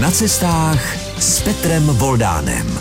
Na 0.00 0.10
cestách 0.10 0.96
s 1.18 1.42
Petrem 1.42 1.86
Voldánem. 1.86 2.78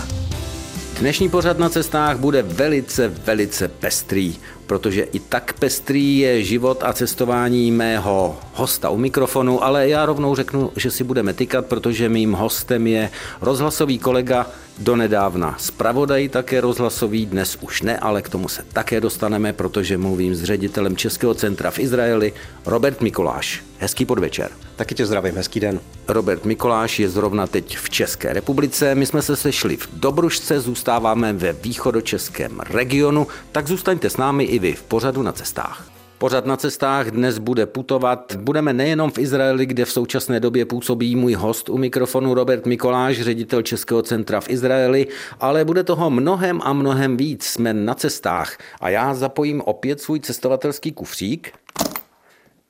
Dnešní 1.00 1.30
pořad 1.30 1.60
na 1.60 1.70
cestách 1.70 2.18
bude 2.18 2.42
velice, 2.42 3.08
velice 3.08 3.68
pestrý, 3.68 4.36
protože 4.66 5.02
i 5.04 5.20
tak 5.20 5.54
pestrý 5.54 6.18
je 6.18 6.44
život 6.44 6.84
a 6.84 6.94
cestování 6.94 7.72
mého 7.72 8.38
hosta 8.54 8.90
u 8.90 8.98
mikrofonu, 8.98 9.64
ale 9.64 9.90
já 9.90 10.06
rovnou 10.06 10.36
řeknu, 10.36 10.72
že 10.76 10.92
si 10.92 11.04
budeme 11.04 11.34
tykat, 11.34 11.66
protože 11.66 12.10
mým 12.10 12.34
hostem 12.34 12.88
je 12.88 13.10
rozhlasový 13.42 14.00
kolega 14.00 14.46
donedávna 14.80 15.56
zpravodaj 15.60 16.30
také 16.30 16.62
rozhlasový, 16.62 17.26
dnes 17.26 17.58
už 17.62 17.82
ne, 17.82 17.98
ale 17.98 18.22
k 18.22 18.30
tomu 18.30 18.48
se 18.48 18.64
také 18.74 19.02
dostaneme, 19.02 19.54
protože 19.54 19.98
mluvím 19.98 20.36
s 20.36 20.44
ředitelem 20.44 20.96
Českého 20.96 21.34
centra 21.34 21.72
v 21.72 21.80
Izraeli, 21.80 22.34
Robert 22.66 23.02
Mikoláš. 23.02 23.64
Hezký 23.80 24.06
podvečer. 24.06 24.52
Taky 24.76 24.96
tě 24.96 25.06
zdravím, 25.06 25.36
hezký 25.36 25.60
den. 25.60 25.80
Robert 26.08 26.46
Mikoláš 26.46 27.00
je 27.00 27.10
zrovna 27.10 27.48
teď 27.48 27.78
v 27.78 27.90
České 27.90 28.34
republice. 28.34 28.96
My 28.96 29.06
jsme 29.06 29.22
se 29.22 29.36
sešli 29.36 29.78
v 29.78 29.88
Dobrušce, 29.94 30.60
zůstáváme 30.60 31.34
ve 31.34 31.54
východočeském 31.54 32.60
regionu, 32.60 33.28
tak 33.52 33.68
zůstaňte 33.68 34.10
s 34.10 34.18
námi 34.18 34.44
i 34.44 34.60
vy 34.60 34.74
v 34.74 34.84
pořadu 34.84 35.22
na 35.22 35.32
cestách. 35.32 35.97
Pořad 36.18 36.46
na 36.46 36.58
cestách 36.58 37.08
dnes 37.08 37.38
bude 37.38 37.66
putovat. 37.66 38.36
Budeme 38.36 38.74
nejenom 38.74 39.12
v 39.12 39.18
Izraeli, 39.18 39.66
kde 39.66 39.86
v 39.86 39.92
současné 39.92 40.40
době 40.40 40.66
působí 40.66 41.16
můj 41.16 41.34
host 41.34 41.70
u 41.70 41.78
mikrofonu 41.78 42.34
Robert 42.34 42.66
Mikoláš, 42.66 43.22
ředitel 43.22 43.62
Českého 43.62 44.02
centra 44.02 44.42
v 44.42 44.50
Izraeli, 44.50 45.08
ale 45.40 45.66
bude 45.66 45.84
toho 45.84 46.10
mnohem 46.10 46.62
a 46.64 46.74
mnohem 46.74 47.18
víc. 47.18 47.46
Jsme 47.46 47.74
na 47.74 47.94
cestách 47.94 48.58
a 48.82 48.90
já 48.90 49.14
zapojím 49.14 49.62
opět 49.62 50.02
svůj 50.02 50.20
cestovatelský 50.20 50.92
kufřík. 50.92 51.52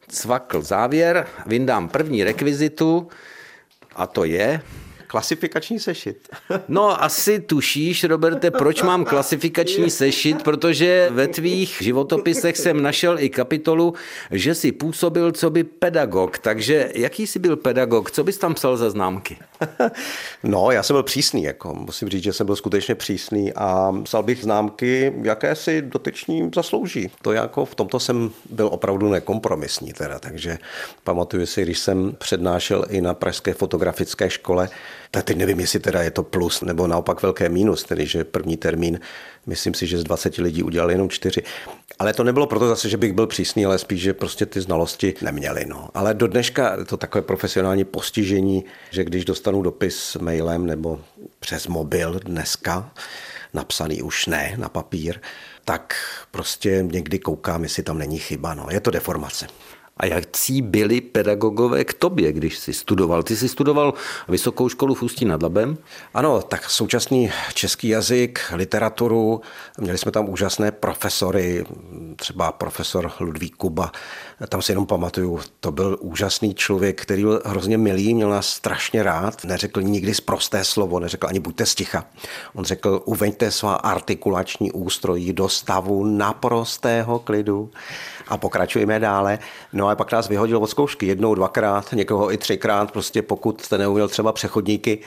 Cvakl 0.08 0.62
závěr, 0.62 1.28
vyndám 1.46 1.90
první 1.90 2.24
rekvizitu 2.24 3.08
a 3.96 4.08
to 4.08 4.24
je 4.24 4.62
Klasifikační 5.08 5.80
sešit. 5.80 6.30
No, 6.68 7.04
asi 7.04 7.40
tušíš, 7.40 8.04
Roberte, 8.04 8.52
proč 8.52 8.82
mám 8.82 9.06
klasifikační 9.06 9.90
sešit, 9.90 10.44
protože 10.44 11.10
ve 11.12 11.28
tvých 11.28 11.78
životopisech 11.82 12.58
jsem 12.58 12.82
našel 12.82 13.20
i 13.20 13.30
kapitolu, 13.30 13.94
že 14.32 14.56
si 14.56 14.72
působil 14.72 15.32
co 15.32 15.50
by 15.50 15.64
pedagog. 15.64 16.40
Takže 16.40 16.92
jaký 16.96 17.28
jsi 17.28 17.40
byl 17.40 17.56
pedagog? 17.56 18.12
Co 18.12 18.24
bys 18.24 18.38
tam 18.38 18.54
psal 18.54 18.78
za 18.78 18.90
známky? 18.90 19.38
No, 20.44 20.72
já 20.72 20.84
jsem 20.84 20.94
byl 20.94 21.04
přísný, 21.04 21.44
jako 21.44 21.74
musím 21.74 22.10
říct, 22.10 22.24
že 22.24 22.34
jsem 22.34 22.46
byl 22.46 22.56
skutečně 22.56 22.96
přísný 22.96 23.54
a 23.54 23.94
psal 24.04 24.24
bych 24.24 24.42
známky, 24.42 25.14
jaké 25.22 25.56
si 25.56 25.82
dotyční 25.82 26.52
zaslouží. 26.56 27.12
To 27.22 27.32
jako 27.32 27.66
v 27.66 27.76
tomto 27.76 28.00
jsem 28.00 28.32
byl 28.50 28.68
opravdu 28.68 29.10
nekompromisní 29.10 29.94
teda, 29.94 30.20
takže 30.20 30.58
pamatuju 31.04 31.46
si, 31.46 31.62
když 31.62 31.80
jsem 31.80 32.16
přednášel 32.18 32.86
i 32.90 33.02
na 33.02 33.14
Pražské 33.14 33.54
fotografické 33.54 34.30
škole, 34.30 34.70
tak 35.18 35.26
teď 35.26 35.38
nevím, 35.38 35.60
jestli 35.60 35.80
teda 35.80 36.02
je 36.02 36.12
to 36.12 36.24
plus 36.24 36.62
nebo 36.62 36.88
naopak 36.88 37.22
velké 37.22 37.50
mínus, 37.50 37.84
tedy 37.84 38.06
že 38.06 38.24
první 38.24 38.58
termín, 38.58 39.00
myslím 39.46 39.74
si, 39.74 39.88
že 39.88 39.98
z 39.98 40.04
20 40.04 40.38
lidí 40.38 40.64
udělali 40.64 40.94
jenom 40.94 41.10
čtyři. 41.10 41.44
Ale 42.00 42.14
to 42.14 42.24
nebylo 42.24 42.48
proto 42.48 42.68
zase, 42.68 42.90
že 42.90 42.98
bych 42.98 43.14
byl 43.14 43.28
přísný, 43.28 43.66
ale 43.66 43.78
spíš, 43.78 44.02
že 44.02 44.14
prostě 44.14 44.46
ty 44.46 44.62
znalosti 44.62 45.14
neměli. 45.22 45.66
No. 45.66 45.90
Ale 45.94 46.14
do 46.14 46.28
dneška 46.28 46.86
to 46.86 46.98
takové 46.98 47.22
profesionální 47.22 47.86
postižení, 47.86 48.66
že 48.92 49.04
když 49.04 49.26
dostanu 49.26 49.62
dopis 49.62 50.18
mailem 50.22 50.66
nebo 50.66 51.02
přes 51.40 51.68
mobil 51.68 52.20
dneska, 52.24 52.92
napsaný 53.54 54.02
už 54.02 54.26
ne 54.26 54.54
na 54.58 54.70
papír, 54.70 55.20
tak 55.66 55.96
prostě 56.32 56.84
někdy 56.92 57.20
koukám, 57.20 57.64
jestli 57.64 57.84
tam 57.84 57.98
není 57.98 58.20
chyba. 58.20 58.54
No. 58.54 58.68
Je 58.72 58.80
to 58.80 58.92
deformace. 58.92 59.48
A 60.00 60.06
jakcí 60.06 60.62
byli 60.62 61.02
pedagogové 61.02 61.84
k 61.84 61.94
tobě, 61.94 62.34
když 62.34 62.58
jsi 62.58 62.74
studoval? 62.74 63.24
Ty 63.24 63.36
jsi 63.36 63.50
studoval 63.50 63.94
vysokou 64.28 64.70
školu 64.70 64.96
v 64.96 65.04
Ústí 65.04 65.26
nad 65.26 65.44
Labem? 65.44 65.78
Ano, 66.14 66.42
tak 66.42 66.70
současný 66.70 67.32
český 67.54 67.88
jazyk, 67.88 68.40
literaturu, 68.54 69.42
měli 69.78 69.98
jsme 69.98 70.12
tam 70.12 70.30
úžasné 70.30 70.72
profesory, 70.72 71.66
třeba 72.16 72.52
profesor 72.52 73.12
Ludvík 73.20 73.56
Kuba, 73.56 73.92
tam 74.50 74.62
si 74.62 74.72
jenom 74.72 74.86
pamatuju, 74.86 75.40
to 75.60 75.72
byl 75.72 75.98
úžasný 76.00 76.56
člověk, 76.56 77.02
který 77.02 77.22
byl 77.22 77.42
hrozně 77.46 77.78
milý, 77.78 78.14
měl 78.14 78.30
nás 78.30 78.50
strašně 78.50 79.04
rád, 79.04 79.44
neřekl 79.44 79.82
nikdy 79.82 80.14
prosté 80.26 80.64
slovo, 80.64 81.00
neřekl 81.00 81.28
ani 81.28 81.40
buďte 81.40 81.66
sticha. 81.66 82.06
On 82.54 82.66
řekl, 82.66 83.02
uveďte 83.06 83.52
svá 83.52 83.76
artikulační 83.76 84.72
ústrojí 84.72 85.34
do 85.34 85.50
stavu 85.50 86.06
naprostého 86.06 87.20
klidu 87.20 87.72
a 88.28 88.38
pokračujeme 88.38 89.00
dále. 89.00 89.40
No 89.74 89.90
a 89.90 89.96
pak 89.96 90.12
nás 90.12 90.28
vyhodil 90.28 90.58
od 90.58 90.68
zkoušky 90.68 91.06
jednou, 91.06 91.36
dvakrát, 91.36 91.94
někoho 91.94 92.34
i 92.34 92.38
třikrát, 92.38 92.92
prostě 92.92 93.22
pokud 93.22 93.62
jste 93.62 93.78
neuměl 93.78 94.08
třeba 94.08 94.32
přechodníky, 94.32 95.00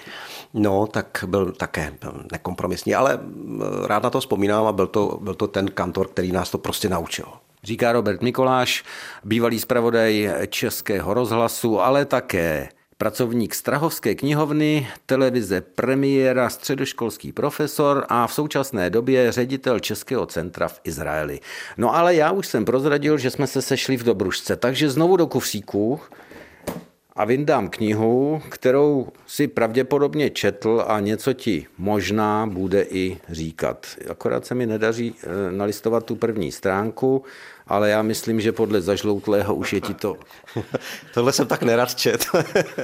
no 0.54 0.86
tak 0.86 1.24
byl 1.26 1.52
také 1.52 1.92
byl 2.00 2.24
nekompromisní, 2.32 2.94
ale 2.94 3.16
mm, 3.16 3.62
rád 3.86 4.02
na 4.02 4.10
to 4.10 4.20
vzpomínám 4.20 4.66
a 4.66 4.72
byl 4.72 4.86
to, 4.86 5.18
byl 5.20 5.34
to 5.34 5.46
ten 5.46 5.70
kantor, 5.70 6.08
který 6.08 6.32
nás 6.32 6.50
to 6.50 6.58
prostě 6.58 6.88
naučil. 6.88 7.26
Říká 7.64 7.92
Robert 7.92 8.22
Mikoláš, 8.22 8.84
bývalý 9.24 9.60
zpravodaj 9.60 10.32
Českého 10.48 11.14
rozhlasu, 11.14 11.80
ale 11.80 12.04
také 12.04 12.68
pracovník 13.00 13.54
Strahovské 13.54 14.14
knihovny, 14.14 14.88
televize 15.06 15.60
premiéra, 15.60 16.48
středoškolský 16.48 17.32
profesor 17.32 18.04
a 18.08 18.26
v 18.26 18.34
současné 18.34 18.90
době 18.90 19.32
ředitel 19.32 19.80
Českého 19.80 20.26
centra 20.26 20.68
v 20.68 20.80
Izraeli. 20.84 21.40
No 21.76 21.96
ale 21.96 22.14
já 22.14 22.30
už 22.30 22.46
jsem 22.46 22.64
prozradil, 22.64 23.18
že 23.18 23.30
jsme 23.30 23.46
se 23.46 23.62
sešli 23.62 23.96
v 23.96 24.04
Dobrušce, 24.04 24.56
takže 24.56 24.90
znovu 24.90 25.16
do 25.16 25.26
kufříku 25.26 26.00
a 27.16 27.24
vyndám 27.24 27.68
knihu, 27.68 28.42
kterou 28.48 29.08
si 29.26 29.48
pravděpodobně 29.48 30.30
četl 30.30 30.84
a 30.86 31.00
něco 31.00 31.32
ti 31.32 31.66
možná 31.78 32.46
bude 32.46 32.82
i 32.82 33.18
říkat. 33.28 33.86
Akorát 34.10 34.46
se 34.46 34.54
mi 34.54 34.66
nedaří 34.66 35.14
eh, 35.22 35.52
nalistovat 35.52 36.04
tu 36.04 36.16
první 36.16 36.52
stránku, 36.52 37.24
ale 37.70 37.90
já 37.90 38.02
myslím, 38.02 38.40
že 38.40 38.52
podle 38.52 38.80
zažloutlého 38.80 39.54
už 39.54 39.72
je 39.72 39.80
ti 39.80 39.94
to... 39.94 40.16
Tohle 41.14 41.32
jsem 41.32 41.46
tak 41.46 41.62
nerad 41.62 41.94
čet. 41.94 42.26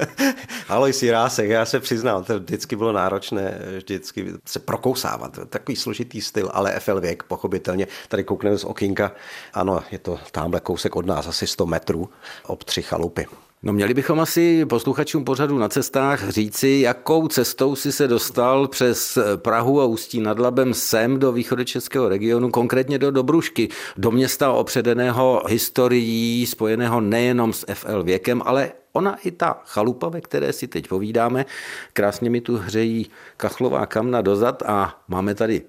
Alois 0.69 1.03
Jirásek, 1.03 1.49
já 1.49 1.65
se 1.65 1.79
přiznám, 1.79 2.23
to 2.23 2.39
vždycky 2.39 2.75
bylo 2.75 2.91
náročné 2.91 3.59
vždycky 3.77 4.33
se 4.45 4.59
prokousávat. 4.59 5.39
Takový 5.49 5.75
složitý 5.75 6.21
styl, 6.21 6.49
ale 6.53 6.79
FL 6.79 6.99
věk, 6.99 7.23
pochopitelně. 7.23 7.87
Tady 8.07 8.23
koukneme 8.23 8.57
z 8.57 8.63
okýnka. 8.63 9.11
Ano, 9.53 9.83
je 9.91 9.99
to 9.99 10.19
tamhle 10.31 10.59
kousek 10.59 10.95
od 10.95 11.05
nás, 11.05 11.27
asi 11.27 11.47
100 11.47 11.65
metrů, 11.65 12.09
ob 12.45 12.63
tři 12.63 12.81
chalupy. 12.81 13.27
No 13.63 13.73
měli 13.73 13.93
bychom 13.93 14.19
asi 14.19 14.65
posluchačům 14.65 15.25
pořadu 15.25 15.57
na 15.57 15.69
cestách 15.69 16.29
říci, 16.29 16.67
jakou 16.83 17.27
cestou 17.27 17.75
si 17.75 17.91
se 17.91 18.07
dostal 18.07 18.67
přes 18.67 19.17
Prahu 19.35 19.81
a 19.81 19.85
Ústí 19.85 20.19
nad 20.19 20.39
Labem 20.39 20.73
sem 20.73 21.19
do 21.19 21.31
východočeského 21.31 22.09
regionu, 22.09 22.49
konkrétně 22.49 22.99
do 22.99 23.11
Dobrušky, 23.11 23.69
do 23.97 24.11
města 24.11 24.51
opředeného 24.51 25.43
historií, 25.47 26.45
spojeného 26.45 27.01
nejenom 27.01 27.53
s 27.53 27.65
FL 27.73 28.03
věkem, 28.03 28.41
ale 28.45 28.71
ona 28.93 29.15
i 29.15 29.31
ta 29.31 29.61
chalupa, 29.65 30.09
ve 30.09 30.21
které 30.21 30.53
si 30.53 30.67
teď 30.67 30.87
povídáme, 30.87 31.45
krásně 31.93 32.29
mi 32.29 32.41
tu 32.41 32.57
hřejí 32.57 33.09
kachlová 33.37 33.85
kamna 33.85 34.21
dozad 34.21 34.63
a 34.65 35.01
máme 35.07 35.35
tady 35.35 35.61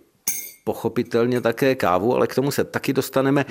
pochopitelně 0.65 1.41
také 1.41 1.75
kávu, 1.75 2.17
ale 2.17 2.27
k 2.27 2.35
tomu 2.35 2.51
se 2.51 2.65
taky 2.65 2.93
dostaneme. 2.93 3.45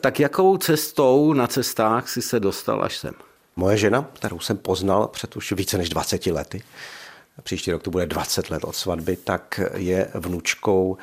Tak 0.00 0.20
jakou 0.20 0.56
cestou 0.56 1.32
na 1.32 1.46
cestách 1.46 2.08
si 2.08 2.22
se 2.22 2.40
dostal 2.40 2.84
až 2.84 2.96
sem? 2.96 3.14
Moje 3.56 3.76
žena, 3.76 4.10
kterou 4.12 4.38
jsem 4.38 4.56
poznal 4.56 5.08
před 5.08 5.36
už 5.36 5.52
více 5.52 5.78
než 5.78 5.88
20 5.88 6.26
lety, 6.26 6.62
příští 7.42 7.72
rok 7.72 7.82
to 7.82 7.90
bude 7.90 8.06
20 8.06 8.50
let 8.50 8.64
od 8.64 8.76
svatby, 8.76 9.16
tak 9.16 9.60
je 9.74 10.10
vnučkou 10.14 10.96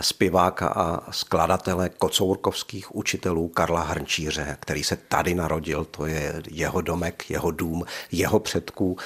zpěváka 0.00 0.68
a 0.68 1.12
skladatele 1.12 1.88
kocourkovských 1.88 2.96
učitelů 2.96 3.48
Karla 3.48 3.82
Hrnčíře, 3.82 4.56
který 4.60 4.84
se 4.84 4.96
tady 4.96 5.34
narodil, 5.34 5.84
to 5.84 6.06
je 6.06 6.42
jeho 6.50 6.80
domek, 6.80 7.30
jeho 7.30 7.50
dům, 7.50 7.84
jeho 8.12 8.40
předků. 8.40 8.96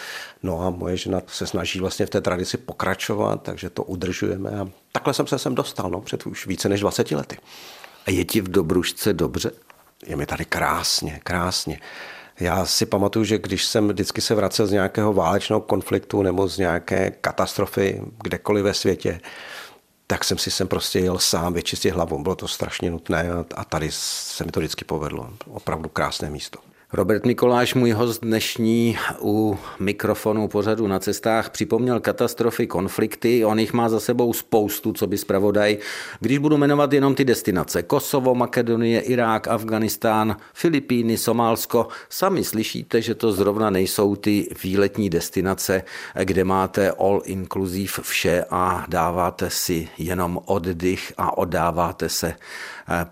No 0.42 0.62
a 0.62 0.70
moje 0.70 0.96
žena 0.96 1.22
se 1.26 1.46
snaží 1.46 1.80
vlastně 1.80 2.06
v 2.06 2.10
té 2.10 2.20
tradici 2.20 2.56
pokračovat, 2.56 3.42
takže 3.42 3.70
to 3.70 3.82
udržujeme 3.82 4.50
a 4.50 4.68
takhle 4.92 5.14
jsem 5.14 5.26
se 5.26 5.38
sem 5.38 5.54
dostal, 5.54 5.91
no, 5.91 6.00
před 6.00 6.26
už 6.26 6.46
více 6.46 6.68
než 6.68 6.80
20 6.80 7.10
lety. 7.10 7.38
A 8.06 8.10
je 8.10 8.24
ti 8.24 8.41
v 8.41 8.48
Dobrušce 8.48 9.12
dobře? 9.12 9.50
Je 10.06 10.16
mi 10.16 10.26
tady 10.26 10.44
krásně, 10.44 11.20
krásně. 11.24 11.80
Já 12.41 12.66
si 12.66 12.87
pamatuju, 12.87 13.25
že 13.25 13.39
když 13.39 13.65
jsem 13.65 13.89
vždycky 13.89 14.21
se 14.21 14.34
vracel 14.34 14.66
z 14.66 14.72
nějakého 14.72 15.13
válečného 15.13 15.60
konfliktu 15.60 16.22
nebo 16.22 16.48
z 16.48 16.59
nějaké 16.59 17.10
katastrofy 17.10 18.03
kdekoliv 18.22 18.65
ve 18.65 18.75
světě, 18.75 19.21
tak 20.07 20.25
jsem 20.25 20.39
si 20.39 20.51
sem 20.51 20.69
prostě 20.69 20.98
jel 21.01 21.19
sám 21.19 21.53
vyčistit 21.53 21.95
hlavu. 21.95 22.22
Bylo 22.22 22.37
to 22.37 22.48
strašně 22.48 22.91
nutné 22.91 23.28
a 23.54 23.65
tady 23.65 23.89
se 23.92 24.45
mi 24.45 24.51
to 24.51 24.60
vždycky 24.60 24.84
povedlo. 24.84 25.31
Opravdu 25.47 25.89
krásné 25.89 26.31
místo. 26.31 26.69
Robert 26.92 27.27
Mikoláš, 27.27 27.75
můj 27.75 27.91
host 27.91 28.22
dnešní 28.22 28.98
u 29.21 29.59
mikrofonu 29.78 30.48
pořadu 30.48 30.87
na 30.87 30.98
cestách, 30.98 31.51
připomněl 31.51 32.01
katastrofy, 32.01 32.66
konflikty. 32.66 33.45
On 33.45 33.59
jich 33.59 33.72
má 33.72 33.89
za 33.89 34.01
sebou 34.01 34.33
spoustu, 34.33 34.92
co 34.92 35.07
by 35.07 35.19
zpravodaj. 35.19 35.78
Když 36.21 36.39
budu 36.39 36.57
jmenovat 36.57 36.92
jenom 36.92 37.15
ty 37.15 37.25
destinace. 37.25 37.83
Kosovo, 37.83 38.34
Makedonie, 38.34 39.01
Irák, 39.01 39.48
Afganistán, 39.48 40.37
Filipíny, 40.54 41.19
Somálsko. 41.19 41.89
Sami 42.09 42.45
slyšíte, 42.45 43.03
že 43.03 43.15
to 43.15 43.33
zrovna 43.33 43.71
nejsou 43.71 44.16
ty 44.16 44.48
výletní 44.63 45.10
destinace, 45.10 45.83
kde 46.25 46.45
máte 46.45 46.91
all 46.91 47.22
inclusive 47.25 47.92
vše 48.03 48.45
a 48.51 48.84
dáváte 48.89 49.51
si 49.51 49.89
jenom 49.98 50.41
oddych 50.45 51.13
a 51.16 51.39
oddáváte 51.39 52.09
se 52.09 52.34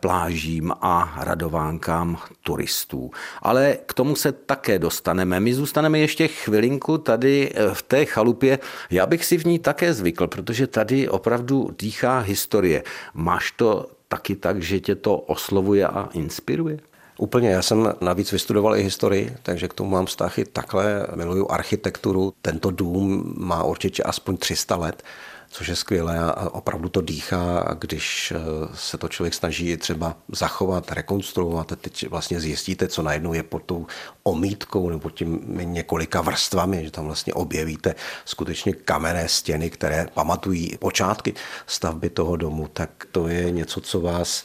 plážím 0.01 0.73
a 0.81 1.15
radovánkám 1.17 2.19
turistů. 2.43 3.11
Ale 3.43 3.79
k 3.87 3.95
tomu 3.95 4.17
se 4.17 4.33
také 4.33 4.79
dostaneme. 4.79 5.41
My 5.41 5.55
zůstaneme 5.55 5.99
ještě 5.99 6.29
chvilinku 6.29 6.99
tady 6.99 7.51
eh, 7.55 7.75
v 7.75 7.83
té 7.83 8.05
chalupě. 8.05 8.59
Já 8.91 9.07
bych 9.07 9.25
si 9.25 9.39
v 9.39 9.45
ní 9.45 9.59
také 9.59 9.95
zvykl, 9.95 10.27
protože 10.27 10.67
tady 10.67 11.09
opravdu 11.09 11.71
dýchá 11.79 12.19
historie. 12.19 12.83
Máš 13.15 13.53
to 13.53 13.87
taky 14.09 14.37
tak, 14.37 14.63
že 14.63 14.81
tě 14.81 14.95
to 14.95 15.17
oslovuje 15.17 15.87
a 15.87 16.09
inspiruje? 16.13 16.79
Úplně, 17.19 17.51
já 17.51 17.63
jsem 17.63 17.93
navíc 18.01 18.33
vystudoval 18.33 18.77
i 18.77 18.83
historii, 18.83 19.37
takže 19.43 19.69
k 19.69 19.75
tomu 19.75 19.91
mám 19.91 20.07
vztah 20.07 20.39
i 20.39 20.45
takhle. 20.45 21.07
Miluju 21.15 21.51
architekturu. 21.51 22.33
Tento 22.43 22.71
dům 22.71 23.35
má 23.37 23.63
určitě 23.63 24.03
aspoň 24.03 24.37
300 24.37 24.77
let 24.77 25.03
což 25.51 25.69
je 25.69 25.77
skvělé 25.77 26.19
a 26.19 26.51
opravdu 26.51 26.89
to 26.89 27.01
dýchá, 27.01 27.77
když 27.79 28.33
eh, 28.37 28.39
se 28.75 28.99
to 28.99 29.09
člověk 29.09 29.35
snaží 29.35 29.77
třeba 29.77 30.17
zachovat, 30.33 30.93
rekonstruovat 30.93 31.73
a 31.73 31.77
teď 31.77 32.09
vlastně 32.09 32.41
zjistíte, 32.41 32.89
co 32.89 33.03
najednou 33.03 33.33
je 33.33 33.43
pod 33.43 33.63
tou 33.63 33.87
omítkou 34.23 34.91
nebo 34.91 35.11
tím 35.11 35.41
několika 35.49 36.21
vrstvami, 36.21 36.85
že 36.85 36.91
tam 36.91 37.05
vlastně 37.05 37.35
objevíte 37.35 37.95
skutečně 38.25 38.73
kamenné 38.73 39.29
stěny, 39.29 39.71
které 39.71 40.07
pamatují 40.15 40.77
počátky 40.79 41.35
stavby 41.67 42.11
toho 42.11 42.37
domu, 42.37 42.69
tak 42.73 42.91
to 43.13 43.29
je 43.29 43.51
něco, 43.51 43.81
co 43.81 44.01
vás 44.01 44.45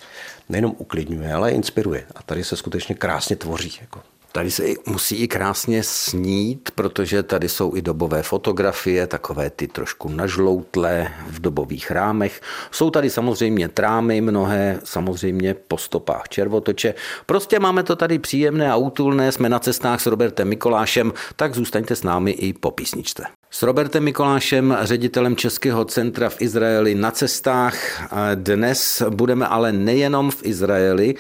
nejenom 0.50 0.76
uklidňuje, 0.78 1.34
ale 1.34 1.52
inspiruje. 1.52 2.08
A 2.16 2.24
tady 2.24 2.44
se 2.44 2.56
skutečně 2.56 2.96
krásně 2.96 3.36
tvoří. 3.36 3.78
Jako. 3.82 4.13
Tady 4.36 4.52
se 4.52 4.64
musí 4.86 5.16
i 5.16 5.28
krásně 5.28 5.84
snít, 5.84 6.72
protože 6.76 7.24
tady 7.24 7.50
jsou 7.50 7.76
i 7.76 7.82
dobové 7.82 8.24
fotografie, 8.24 9.08
takové 9.08 9.50
ty 9.50 9.68
trošku 9.68 10.10
nažloutlé 10.10 11.12
v 11.28 11.40
dobových 11.40 11.92
rámech. 11.92 12.42
Jsou 12.72 12.90
tady 12.90 13.10
samozřejmě 13.10 13.68
trámy, 13.68 14.22
mnohé 14.22 14.80
samozřejmě 14.84 15.54
po 15.54 15.78
stopách 15.78 16.30
červotoče. 16.30 16.94
Prostě 17.26 17.60
máme 17.60 17.84
to 17.84 17.96
tady 17.96 18.20
příjemné 18.20 18.72
a 18.72 18.76
útulné, 18.76 19.32
jsme 19.32 19.50
na 19.50 19.60
cestách 19.60 20.02
s 20.02 20.06
Robertem 20.06 20.48
Mikolášem, 20.48 21.14
tak 21.36 21.56
zůstaňte 21.56 21.96
s 21.96 22.04
námi 22.04 22.32
i 22.32 22.54
po 22.54 22.72
písničce. 22.72 23.24
S 23.56 23.64
Robertem 23.64 24.04
Mikolášem, 24.04 24.78
ředitelem 24.82 25.36
Českého 25.36 25.86
centra 25.86 26.30
v 26.30 26.42
Izraeli 26.42 26.96
na 26.96 27.12
cestách. 27.12 27.76
Dnes 28.36 29.04
budeme 29.10 29.48
ale 29.48 29.72
nejenom 29.72 30.32
v 30.32 30.42
Izraeli, 30.44 31.16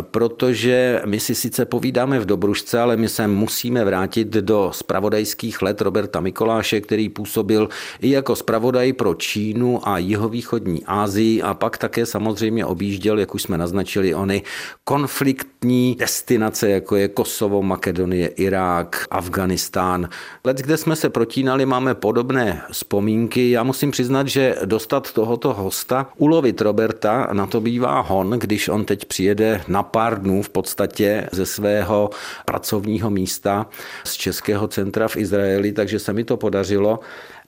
protože 0.00 1.02
my 1.06 1.20
si 1.20 1.34
sice 1.34 1.64
povídáme 1.64 2.20
v 2.20 2.26
Dobrušce, 2.26 2.80
ale 2.80 2.96
my 2.96 3.08
se 3.08 3.26
musíme 3.26 3.84
vrátit 3.84 4.28
do 4.28 4.70
spravodajských 4.74 5.62
let 5.62 5.80
Roberta 5.80 6.20
Mikoláše, 6.20 6.80
který 6.80 7.08
působil 7.08 7.68
i 8.00 8.10
jako 8.10 8.36
spravodaj 8.36 8.92
pro 8.92 9.14
Čínu 9.14 9.88
a 9.88 9.98
jihovýchodní 9.98 10.82
Asii 10.86 11.42
a 11.42 11.54
pak 11.54 11.78
také 11.78 12.06
samozřejmě 12.06 12.66
objížděl, 12.66 13.18
jak 13.18 13.34
už 13.34 13.42
jsme 13.42 13.58
naznačili, 13.58 14.14
ony 14.14 14.42
konfliktní 14.84 15.96
destinace, 15.98 16.70
jako 16.70 16.96
je 16.96 17.08
Kosovo, 17.08 17.62
Makedonie, 17.62 18.28
Irák, 18.28 19.06
Afganistán. 19.10 20.08
Let, 20.44 20.56
kde 20.56 20.76
jsme 20.76 20.96
se 20.96 21.10
protínali, 21.10 21.69
máme 21.70 21.94
podobné 21.94 22.62
vzpomínky. 22.72 23.50
Já 23.50 23.62
musím 23.62 23.90
přiznat, 23.90 24.28
že 24.28 24.56
dostat 24.64 25.12
tohoto 25.12 25.54
hosta, 25.54 26.06
ulovit 26.16 26.60
Roberta, 26.60 27.28
na 27.32 27.46
to 27.46 27.60
bývá 27.60 28.00
hon, 28.00 28.30
když 28.30 28.68
on 28.68 28.84
teď 28.84 29.04
přijede 29.04 29.62
na 29.68 29.82
pár 29.82 30.20
dnů 30.20 30.42
v 30.42 30.48
podstatě 30.48 31.28
ze 31.32 31.46
svého 31.46 32.10
pracovního 32.44 33.10
místa 33.10 33.66
z 34.04 34.14
Českého 34.14 34.68
centra 34.68 35.08
v 35.08 35.16
Izraeli, 35.16 35.72
takže 35.72 35.98
se 35.98 36.12
mi 36.12 36.24
to 36.24 36.36
podařilo. 36.36 37.00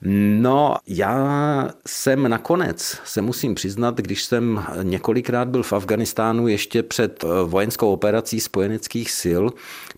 No, 0.05 0.75
já 0.87 1.69
jsem 1.87 2.29
nakonec, 2.29 2.97
se 3.03 3.21
musím 3.21 3.55
přiznat, 3.55 3.97
když 3.97 4.23
jsem 4.23 4.63
několikrát 4.83 5.47
byl 5.47 5.63
v 5.63 5.73
Afganistánu 5.73 6.47
ještě 6.47 6.83
před 6.83 7.23
eh, 7.23 7.27
vojenskou 7.45 7.93
operací 7.93 8.39
spojeneckých 8.39 9.11
sil, 9.21 9.43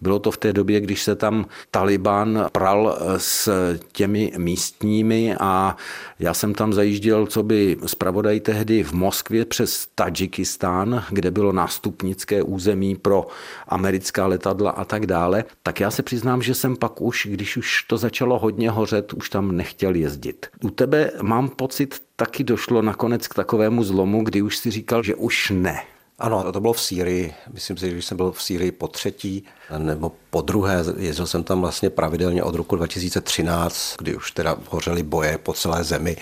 bylo 0.01 0.19
to 0.19 0.31
v 0.31 0.37
té 0.37 0.53
době, 0.53 0.79
když 0.79 1.03
se 1.03 1.15
tam 1.15 1.45
Taliban 1.71 2.45
pral 2.51 2.97
eh, 2.97 3.19
s 3.19 3.49
těmi 3.91 4.31
místními 4.37 5.35
a 5.39 5.77
já 6.19 6.33
jsem 6.33 6.53
tam 6.53 6.73
zajížděl, 6.73 7.27
co 7.27 7.43
by 7.43 7.77
zpravodaj 7.85 8.39
tehdy 8.39 8.83
v 8.83 8.93
Moskvě 8.93 9.45
přes 9.45 9.87
Tadžikistán, 9.95 11.03
kde 11.09 11.31
bylo 11.31 11.51
nástupnické 11.51 12.43
území 12.43 12.95
pro 12.95 13.27
americká 13.67 14.27
letadla 14.27 14.71
a 14.71 14.85
tak 14.85 15.05
dále, 15.05 15.43
tak 15.63 15.79
já 15.79 15.91
se 15.91 16.03
přiznám, 16.03 16.41
že 16.41 16.53
jsem 16.53 16.75
pak 16.75 17.01
už, 17.01 17.27
když 17.31 17.57
už 17.57 17.83
to 17.83 17.97
začalo 17.97 18.39
hodně 18.39 18.69
hořet, 18.69 19.13
už 19.13 19.29
tam 19.29 19.51
nechtěl 19.51 19.94
jezdit. 19.95 20.47
U 20.63 20.69
tebe 20.69 21.11
mám 21.21 21.49
pocit, 21.49 22.01
taky 22.15 22.43
došlo 22.43 22.81
nakonec 22.81 23.27
k 23.27 23.33
takovému 23.33 23.83
zlomu, 23.83 24.23
kdy 24.23 24.41
už 24.41 24.57
si 24.57 24.71
říkal, 24.71 25.03
že 25.03 25.15
už 25.15 25.51
ne. 25.55 25.83
Ano, 26.19 26.51
to 26.51 26.59
bylo 26.59 26.73
v 26.73 26.81
Sýrii. 26.81 27.33
Myslím 27.53 27.77
si, 27.77 27.95
že 27.95 28.01
jsem 28.01 28.17
byl 28.17 28.31
v 28.31 28.43
Sýrii 28.43 28.71
po 28.71 28.87
třetí 28.87 29.43
nebo 29.77 30.11
po 30.29 30.41
druhé, 30.41 30.83
jezdil 30.97 31.27
jsem 31.27 31.43
tam 31.43 31.61
vlastně 31.61 31.89
pravidelně 31.89 32.43
od 32.43 32.55
roku 32.55 32.75
2013, 32.75 33.95
kdy 33.97 34.15
už 34.15 34.31
teda 34.31 34.57
hořely 34.69 35.03
boje 35.03 35.37
po 35.37 35.53
celé 35.53 35.83
zemi, 35.83 36.17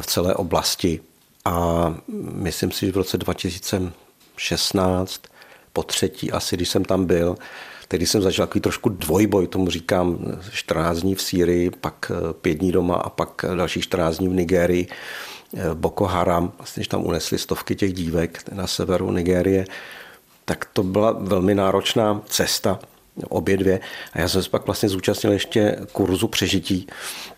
v 0.00 0.06
celé 0.06 0.34
oblasti. 0.34 1.00
A 1.44 1.94
myslím 2.32 2.70
si, 2.70 2.86
že 2.86 2.92
v 2.92 2.96
roce 2.96 3.18
2016, 3.18 5.22
po 5.72 5.82
třetí 5.82 6.32
asi, 6.32 6.56
když 6.56 6.68
jsem 6.68 6.84
tam 6.84 7.04
byl, 7.04 7.36
Tedy 7.88 8.06
jsem 8.06 8.22
začal 8.22 8.46
takový 8.46 8.60
trošku 8.60 8.88
dvojboj, 8.88 9.46
tomu 9.46 9.70
říkám 9.70 10.18
14 10.52 10.98
dní 10.98 11.14
v 11.14 11.22
Sýrii, 11.22 11.70
pak 11.70 12.12
5 12.40 12.54
dní 12.54 12.72
doma 12.72 12.94
a 12.94 13.10
pak 13.10 13.44
další 13.56 13.80
14 13.80 14.18
dní 14.18 14.28
v 14.28 14.34
Nigérii. 14.34 14.88
Boko 15.74 16.04
Haram, 16.04 16.52
vlastně, 16.58 16.84
tam 16.88 17.06
unesli 17.06 17.38
stovky 17.38 17.74
těch 17.74 17.92
dívek 17.92 18.42
na 18.52 18.66
severu 18.66 19.10
Nigérie, 19.10 19.64
tak 20.44 20.64
to 20.72 20.82
byla 20.82 21.16
velmi 21.20 21.54
náročná 21.54 22.20
cesta 22.26 22.78
obě 23.28 23.56
dvě. 23.56 23.80
A 24.12 24.20
já 24.20 24.28
jsem 24.28 24.42
se 24.42 24.50
pak 24.50 24.66
vlastně 24.66 24.88
zúčastnil 24.88 25.32
ještě 25.32 25.76
kurzu 25.92 26.28
přežití, 26.28 26.86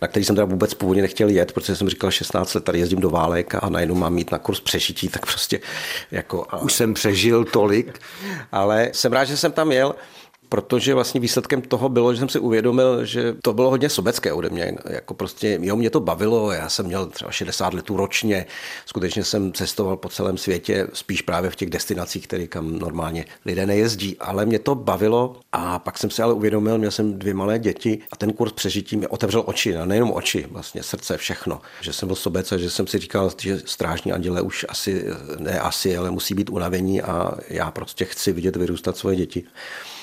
na 0.03 0.09
který 0.09 0.25
jsem 0.25 0.37
teda 0.37 0.45
vůbec 0.45 0.75
původně 0.75 1.03
nechtěl 1.03 1.29
jet, 1.29 1.53
protože 1.53 1.77
jsem 1.77 1.89
říkal 1.89 2.11
16 2.11 2.55
let 2.55 2.65
tady 2.65 2.79
jezdím 2.79 3.01
do 3.01 3.11
válek 3.11 3.55
a 3.55 3.69
najednou 3.69 3.95
mám 3.95 4.15
mít 4.15 4.31
na 4.31 4.39
kurz 4.39 4.61
přežití, 4.61 5.09
tak 5.09 5.27
prostě 5.27 5.61
jako... 6.11 6.47
Už 6.61 6.73
jsem 6.73 6.95
přežil 6.95 7.45
tolik. 7.45 7.99
Ale 8.53 8.91
jsem 8.93 9.13
rád, 9.13 9.25
že 9.25 9.37
jsem 9.37 9.53
tam 9.53 9.73
jel 9.73 9.95
protože 10.51 10.95
vlastně 10.95 11.21
výsledkem 11.21 11.63
toho 11.63 11.89
bylo, 11.89 12.15
že 12.15 12.19
jsem 12.19 12.29
si 12.29 12.39
uvědomil, 12.39 13.05
že 13.05 13.35
to 13.43 13.53
bylo 13.53 13.71
hodně 13.71 13.89
sobecké 13.89 14.33
ode 14.33 14.51
mě. 14.51 14.75
Jako 14.89 15.15
prostě, 15.15 15.59
jo, 15.63 15.77
mě 15.77 15.91
to 15.91 16.01
bavilo, 16.01 16.53
já 16.53 16.69
jsem 16.69 16.87
měl 16.87 17.07
třeba 17.07 17.31
60 17.31 17.75
letů 17.75 17.97
ročně, 17.97 18.47
skutečně 18.87 19.25
jsem 19.25 19.53
cestoval 19.53 19.97
po 19.97 20.09
celém 20.09 20.39
světě, 20.39 20.87
spíš 20.93 21.23
právě 21.23 21.51
v 21.51 21.57
těch 21.57 21.71
destinacích, 21.71 22.27
které 22.27 22.47
kam 22.47 22.79
normálně 22.79 23.25
lidé 23.45 23.67
nejezdí, 23.67 24.17
ale 24.21 24.47
mě 24.47 24.59
to 24.59 24.75
bavilo 24.75 25.37
a 25.53 25.79
pak 25.79 25.99
jsem 25.99 26.11
si 26.11 26.23
ale 26.23 26.35
uvědomil, 26.35 26.79
měl 26.79 26.91
jsem 26.91 27.19
dvě 27.19 27.35
malé 27.35 27.59
děti 27.59 27.99
a 28.13 28.17
ten 28.17 28.33
kurz 28.33 28.53
přežití 28.53 28.97
mi 28.97 29.07
otevřel 29.07 29.43
oči, 29.47 29.77
a 29.77 29.85
nejenom 29.85 30.13
oči, 30.13 30.47
vlastně 30.51 30.83
srdce, 30.83 31.17
všechno. 31.17 31.61
Že 31.81 31.93
jsem 31.93 32.07
byl 32.07 32.17
sobec 32.17 32.53
a 32.53 32.57
že 32.57 32.71
jsem 32.71 32.87
si 32.87 32.99
říkal, 32.99 33.31
že 33.41 33.59
strážní 33.65 34.13
anděle 34.13 34.43
už 34.43 34.67
asi, 34.69 35.05
ne 35.39 35.61
asi, 35.61 35.97
ale 35.97 36.11
musí 36.11 36.35
být 36.35 36.51
unavení 36.51 37.03
a 37.03 37.33
já 37.49 37.71
prostě 37.71 38.05
chci 38.05 38.33
vidět 38.33 38.57
vyrůstat 38.57 38.97
svoje 38.97 39.17
děti 39.17 39.45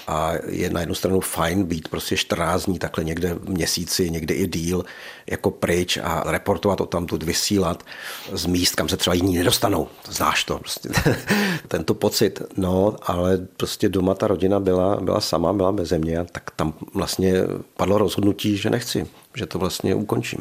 a 0.08 0.34
je 0.48 0.70
na 0.70 0.80
jednu 0.80 0.96
stranu 0.96 1.20
fajn 1.20 1.64
být 1.64 1.88
prostě 1.88 2.18
14 2.18 2.66
dní 2.66 2.80
takhle 2.80 3.04
někde 3.04 3.36
měsíci, 3.44 4.10
někde 4.10 4.34
i 4.34 4.48
díl 4.48 4.86
jako 5.28 5.52
pryč 5.52 5.98
a 6.04 6.24
reportovat 6.26 6.82
o 6.82 6.86
tamtud, 6.86 7.24
vysílat 7.24 7.84
z 8.32 8.46
míst, 8.46 8.76
kam 8.76 8.90
se 8.90 8.98
třeba 8.98 9.14
jiní 9.14 9.38
nedostanou. 9.38 9.88
Znáš 10.10 10.44
to, 10.44 10.60
prostě 10.60 10.90
tento 11.68 11.94
pocit. 11.94 12.42
No, 12.58 12.96
ale 13.02 13.48
prostě 13.58 13.90
doma 13.90 14.16
ta 14.16 14.28
rodina 14.28 14.60
byla, 14.60 15.02
byla 15.02 15.22
sama, 15.22 15.54
byla 15.54 15.72
bez 15.72 15.90
země, 15.90 16.26
tak 16.32 16.52
tam 16.52 16.74
vlastně 16.94 17.34
padlo 17.78 17.98
rozhodnutí, 17.98 18.58
že 18.58 18.70
nechci, 18.70 19.08
že 19.36 19.46
to 19.46 19.60
vlastně 19.60 19.96
ukončím. 19.96 20.40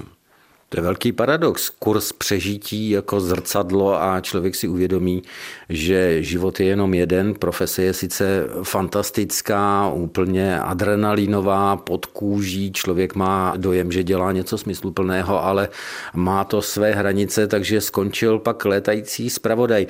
To 0.69 0.79
je 0.79 0.83
velký 0.83 1.13
paradox. 1.13 1.71
Kurs 1.71 2.13
přežití 2.13 2.91
jako 2.91 3.21
zrcadlo 3.21 4.03
a 4.03 4.21
člověk 4.21 4.55
si 4.55 4.69
uvědomí, 4.69 5.23
že 5.69 6.23
život 6.23 6.61
je 6.61 6.67
jenom 6.67 6.95
jeden. 6.95 7.35
Profese 7.35 7.83
je 7.83 7.93
sice 7.93 8.45
fantastická, 8.63 9.91
úplně 9.91 10.61
adrenalinová, 10.61 11.77
pod 11.77 12.07
kůží. 12.07 12.73
Člověk 12.73 13.15
má 13.15 13.55
dojem, 13.57 13.93
že 13.93 14.03
dělá 14.03 14.33
něco 14.33 14.59
smysluplného, 14.59 15.45
ale 15.45 15.69
má 16.15 16.45
to 16.45 16.63
své 16.63 16.93
hranice, 16.93 17.47
takže 17.47 17.81
skončil 17.81 18.39
pak 18.39 18.65
létající 18.65 19.31
zpravodaj. 19.31 19.87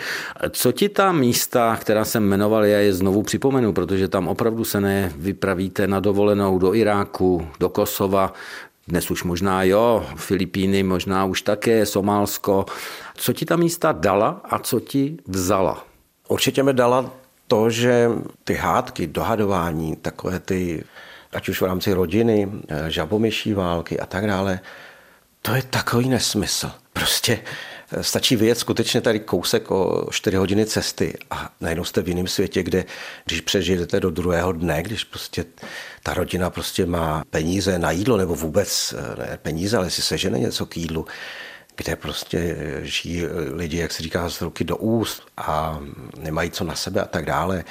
Co 0.51 0.73
ti 0.73 0.89
ta 0.89 1.13
místa, 1.13 1.77
která 1.81 2.05
jsem 2.05 2.25
jmenoval, 2.25 2.65
já 2.65 2.79
je 2.79 2.93
znovu 2.93 3.23
připomenu, 3.23 3.73
protože 3.73 4.09
tam 4.09 4.29
opravdu 4.29 4.65
se 4.65 4.81
nevypravíte 4.81 5.87
na 5.87 6.01
dovolenou 6.01 6.59
do 6.59 6.75
Iráku, 6.75 7.49
do 7.61 7.69
Kosova, 7.69 8.33
dnes 8.89 9.11
už 9.11 9.23
možná 9.25 9.63
jo, 9.63 10.07
Filipíny 10.17 10.83
možná 10.83 11.25
už 11.25 11.43
také, 11.43 11.87
Somálsko. 11.87 12.67
Co 13.15 13.33
ti 13.33 13.45
ta 13.45 13.57
místa 13.57 13.93
dala 13.93 14.41
a 14.45 14.59
co 14.59 14.81
ti 14.81 15.17
vzala? 15.27 15.87
Určitě 16.29 16.63
mi 16.63 16.73
dala 16.73 17.11
to, 17.47 17.71
že 17.71 18.11
ty 18.45 18.55
hádky, 18.55 19.07
dohadování, 19.07 19.97
takové 19.97 20.41
ty, 20.41 20.85
ať 21.33 21.49
už 21.49 21.61
v 21.61 21.65
rámci 21.65 21.93
rodiny, 21.93 22.49
eh, 22.69 22.91
žabomyší 22.91 23.53
války 23.53 24.01
a 24.01 24.07
tak 24.07 24.27
dále, 24.27 24.61
to 25.43 25.55
je 25.55 25.63
takový 25.63 26.09
nesmysl. 26.09 26.71
Prostě 26.93 27.39
stačí 28.01 28.37
vyjet 28.37 28.59
skutečně 28.59 29.01
tady 29.01 29.21
kousek 29.21 29.71
o 29.71 30.07
4 30.11 30.37
hodiny 30.37 30.67
cesty 30.67 31.19
a 31.31 31.53
najednou 31.61 31.85
jste 31.85 32.03
v 32.03 32.09
jiném 32.09 32.27
světě, 32.27 32.63
kde 32.63 32.85
když 33.25 33.41
přežijete 33.41 34.01
do 34.01 34.11
druhého 34.11 34.53
dne, 34.53 34.83
když 34.83 35.05
prostě 35.05 35.45
ta 36.03 36.15
rodina 36.15 36.51
prostě 36.51 36.87
má 36.87 37.25
peníze 37.31 37.79
na 37.79 37.91
jídlo 37.91 38.17
nebo 38.17 38.35
vůbec 38.35 38.95
eh, 38.99 39.17
ne 39.19 39.39
peníze, 39.43 39.77
ale 39.77 39.91
si 39.91 40.03
sežene 40.03 40.39
něco 40.39 40.67
k 40.67 40.77
jídlu, 40.77 41.07
kde 41.77 41.97
prostě 41.97 42.57
žijí 42.83 43.23
lidi, 43.53 43.79
jak 43.79 43.93
se 43.93 44.03
říká, 44.03 44.31
z 44.31 44.41
ruky 44.41 44.65
do 44.65 44.77
úst 44.77 45.23
a 45.37 45.81
nemají 46.19 46.51
co 46.51 46.65
na 46.65 46.75
sebe 46.75 47.03
a 47.03 47.07
tak 47.07 47.25
dále 47.25 47.65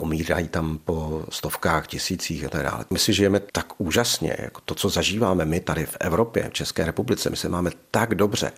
umírají 0.00 0.48
tam 0.48 0.78
po 0.78 1.24
stovkách, 1.30 1.86
tisících 1.86 2.44
a 2.44 2.48
tak 2.48 2.62
dále. 2.62 2.84
My 2.90 2.98
si 2.98 3.12
žijeme 3.12 3.40
tak 3.40 3.80
úžasně, 3.80 4.36
jako 4.38 4.60
to, 4.64 4.74
co 4.74 4.88
zažíváme 4.88 5.44
my 5.44 5.60
tady 5.60 5.86
v 5.86 5.96
Evropě, 6.00 6.48
v 6.50 6.52
České 6.52 6.84
republice, 6.84 7.30
my 7.30 7.36
se 7.36 7.48
máme 7.48 7.70
tak 7.90 8.14
dobře, 8.14 8.52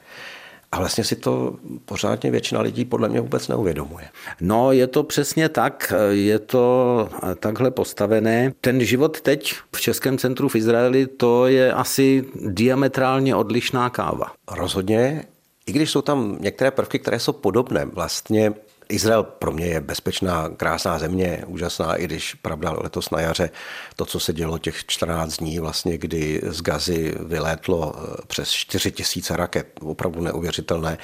a 0.73 0.79
vlastně 0.79 1.05
si 1.05 1.17
to 1.17 1.57
pořádně 1.85 2.31
většina 2.31 2.61
lidí 2.61 2.85
podle 2.85 3.09
mě 3.09 3.21
vůbec 3.21 3.49
neuvědomuje. 3.49 4.09
No, 4.41 4.73
je 4.73 4.87
to 4.87 5.03
přesně 5.03 5.49
tak, 5.49 5.93
je 6.11 6.39
to 6.39 7.09
takhle 7.41 7.71
postavené. 7.71 8.53
Ten 8.61 8.85
život 8.85 9.21
teď 9.21 9.55
v 9.77 9.81
Českém 9.81 10.19
centru 10.19 10.49
v 10.49 10.57
Izraeli, 10.57 11.07
to 11.07 11.47
je 11.47 11.73
asi 11.73 12.25
diametrálně 12.35 13.37
odlišná 13.37 13.91
káva. 13.91 14.27
Rozhodně, 14.51 15.25
i 15.67 15.73
když 15.73 15.91
jsou 15.91 16.03
tam 16.03 16.37
některé 16.41 16.71
prvky, 16.71 16.99
které 16.99 17.19
jsou 17.19 17.33
podobné. 17.33 17.85
Vlastně 17.85 18.53
Izrael 18.91 19.23
pro 19.23 19.53
mě 19.53 19.67
je 19.67 19.81
bezpečná, 19.81 20.49
krásná 20.49 20.99
země, 20.99 21.45
úžasná, 21.47 21.95
i 21.97 22.05
když 22.05 22.35
pravda 22.35 22.73
letos 22.73 23.11
na 23.11 23.21
jaře 23.21 23.51
to, 23.97 24.05
co 24.05 24.21
se 24.21 24.33
dělo 24.33 24.59
těch 24.59 24.87
14 24.87 25.37
dní, 25.37 25.59
vlastně, 25.59 25.99
kdy 25.99 26.41
z 26.45 26.63
Gazy 26.63 27.15
vylétlo 27.21 27.95
eh, 27.97 28.17
přes 28.27 28.51
4 28.51 28.93
tisíce 28.93 29.37
raket, 29.37 29.67
opravdu 29.81 30.21
neuvěřitelné 30.21 30.99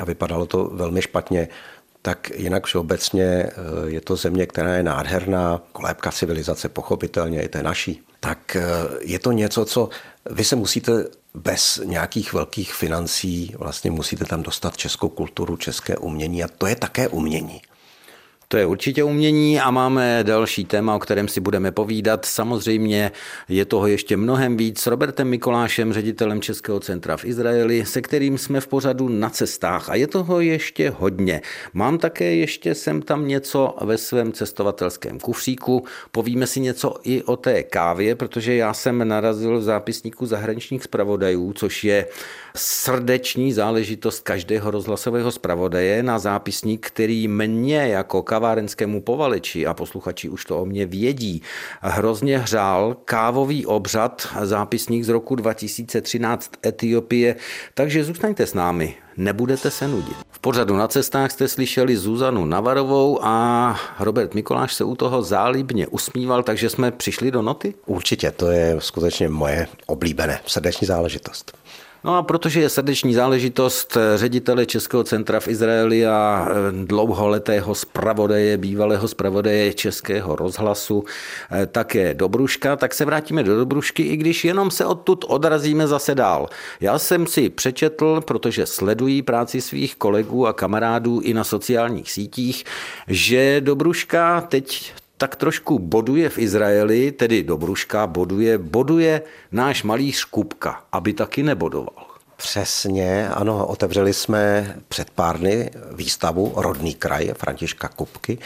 a 0.00 0.04
vypadalo 0.04 0.46
to 0.46 0.64
velmi 0.64 1.02
špatně, 1.02 1.48
tak 2.02 2.30
jinak 2.34 2.66
všeobecně 2.66 3.24
eh, 3.24 3.52
je 3.86 4.00
to 4.00 4.16
země, 4.16 4.46
která 4.46 4.74
je 4.74 4.82
nádherná, 4.82 5.62
kolébka 5.72 6.12
civilizace, 6.12 6.68
pochopitelně 6.68 7.42
i 7.42 7.48
té 7.48 7.62
naší. 7.62 8.02
Tak 8.20 8.56
eh, 8.56 8.62
je 9.00 9.18
to 9.18 9.32
něco, 9.32 9.64
co 9.64 9.88
vy 10.30 10.44
se 10.44 10.56
musíte 10.56 10.92
bez 11.36 11.80
nějakých 11.84 12.32
velkých 12.32 12.74
financí 12.74 13.54
vlastně 13.58 13.90
musíte 13.90 14.24
tam 14.24 14.42
dostat 14.42 14.76
českou 14.76 15.08
kulturu, 15.08 15.56
české 15.56 15.96
umění 15.96 16.44
a 16.44 16.48
to 16.48 16.66
je 16.66 16.76
také 16.76 17.08
umění. 17.08 17.62
To 18.48 18.56
je 18.56 18.66
určitě 18.66 19.04
umění 19.04 19.60
a 19.60 19.70
máme 19.70 20.20
další 20.22 20.64
téma, 20.64 20.94
o 20.94 20.98
kterém 20.98 21.28
si 21.28 21.40
budeme 21.40 21.72
povídat. 21.72 22.24
Samozřejmě 22.24 23.12
je 23.48 23.64
toho 23.64 23.86
ještě 23.86 24.16
mnohem 24.16 24.56
víc 24.56 24.80
s 24.80 24.86
Robertem 24.86 25.28
Mikolášem, 25.28 25.92
ředitelem 25.92 26.40
Českého 26.40 26.80
centra 26.80 27.16
v 27.16 27.24
Izraeli, 27.24 27.86
se 27.86 28.02
kterým 28.02 28.38
jsme 28.38 28.60
v 28.60 28.66
pořadu 28.66 29.08
na 29.08 29.30
cestách 29.30 29.90
a 29.90 29.94
je 29.94 30.06
toho 30.06 30.40
ještě 30.40 30.90
hodně. 30.90 31.42
Mám 31.72 31.98
také 31.98 32.34
ještě 32.34 32.74
sem 32.74 33.02
tam 33.02 33.28
něco 33.28 33.74
ve 33.80 33.98
svém 33.98 34.32
cestovatelském 34.32 35.20
kufříku. 35.20 35.84
Povíme 36.10 36.46
si 36.46 36.60
něco 36.60 36.94
i 37.02 37.22
o 37.22 37.36
té 37.36 37.62
kávě, 37.62 38.14
protože 38.14 38.54
já 38.54 38.74
jsem 38.74 39.08
narazil 39.08 39.58
v 39.58 39.62
zápisníku 39.62 40.26
zahraničních 40.26 40.82
zpravodajů, 40.82 41.52
což 41.52 41.84
je 41.84 42.06
srdeční 42.56 43.52
záležitost 43.52 44.20
každého 44.20 44.70
rozhlasového 44.70 45.32
zpravodaje 45.32 46.02
na 46.02 46.18
zápisník, 46.18 46.86
který 46.86 47.28
mě 47.28 47.88
jako 47.88 48.22
kavárenskému 48.36 49.00
povaleči 49.00 49.66
a 49.66 49.74
posluchači 49.74 50.28
už 50.28 50.44
to 50.44 50.62
o 50.62 50.66
mě 50.66 50.86
vědí, 50.86 51.42
hrozně 51.80 52.38
hřál 52.38 52.96
kávový 53.04 53.66
obřad, 53.66 54.28
zápisník 54.42 55.04
z 55.04 55.08
roku 55.08 55.34
2013 55.34 56.52
Etiopie, 56.66 57.36
takže 57.74 58.04
zůstaňte 58.04 58.46
s 58.46 58.54
námi, 58.54 58.94
nebudete 59.16 59.70
se 59.70 59.88
nudit. 59.88 60.16
V 60.30 60.38
pořadu 60.38 60.76
na 60.76 60.88
cestách 60.88 61.30
jste 61.30 61.48
slyšeli 61.48 61.96
Zuzanu 61.96 62.44
Navarovou 62.44 63.18
a 63.24 63.34
Robert 64.00 64.34
Mikoláš 64.34 64.74
se 64.74 64.84
u 64.84 64.94
toho 64.94 65.22
zálibně 65.22 65.86
usmíval, 65.86 66.42
takže 66.42 66.70
jsme 66.70 66.90
přišli 66.90 67.30
do 67.30 67.42
noty? 67.42 67.74
Určitě, 67.86 68.30
to 68.30 68.50
je 68.50 68.76
skutečně 68.78 69.28
moje 69.28 69.66
oblíbené 69.86 70.40
srdeční 70.46 70.86
záležitost. 70.86 71.56
No 72.06 72.16
a 72.16 72.22
protože 72.22 72.60
je 72.60 72.68
srdeční 72.68 73.14
záležitost 73.14 73.96
ředitele 74.16 74.66
Českého 74.66 75.04
centra 75.04 75.40
v 75.40 75.48
Izraeli 75.48 76.06
a 76.06 76.48
e, 76.48 76.84
dlouholetého 76.84 77.74
zpravodaje, 77.74 78.56
bývalého 78.56 79.08
zpravodaje 79.08 79.72
Českého 79.72 80.36
rozhlasu, 80.36 81.04
e, 81.52 81.66
také 81.66 82.14
Dobruška, 82.14 82.76
tak 82.76 82.94
se 82.94 83.04
vrátíme 83.04 83.42
do 83.42 83.56
Dobrušky, 83.56 84.02
i 84.02 84.16
když 84.16 84.44
jenom 84.44 84.70
se 84.70 84.84
odtud 84.84 85.24
odrazíme 85.28 85.86
zase 85.86 86.14
dál. 86.14 86.48
Já 86.80 86.98
jsem 86.98 87.26
si 87.26 87.50
přečetl, 87.50 88.20
protože 88.20 88.66
sledují 88.66 89.22
práci 89.22 89.60
svých 89.60 89.96
kolegů 89.96 90.46
a 90.46 90.52
kamarádů 90.52 91.20
i 91.20 91.34
na 91.34 91.44
sociálních 91.44 92.10
sítích, 92.10 92.64
že 93.08 93.60
Dobruška 93.60 94.40
teď 94.40 94.92
tak 95.16 95.36
trošku 95.36 95.78
boduje 95.78 96.28
v 96.28 96.38
Izraeli, 96.38 97.12
tedy 97.12 97.42
Dobruška 97.42 98.06
boduje, 98.06 98.58
boduje 98.58 99.22
náš 99.52 99.82
malý 99.82 100.12
Kupka, 100.30 100.84
aby 100.92 101.12
taky 101.12 101.42
nebodoval. 101.42 102.06
Přesně, 102.36 103.28
ano, 103.28 103.66
otevřeli 103.66 104.12
jsme 104.12 104.74
před 104.88 105.10
pár 105.10 105.38
dny 105.38 105.70
výstavu 105.92 106.52
Rodný 106.56 106.94
kraj 106.94 107.34
Františka 107.36 107.88
Kupky. 107.88 108.38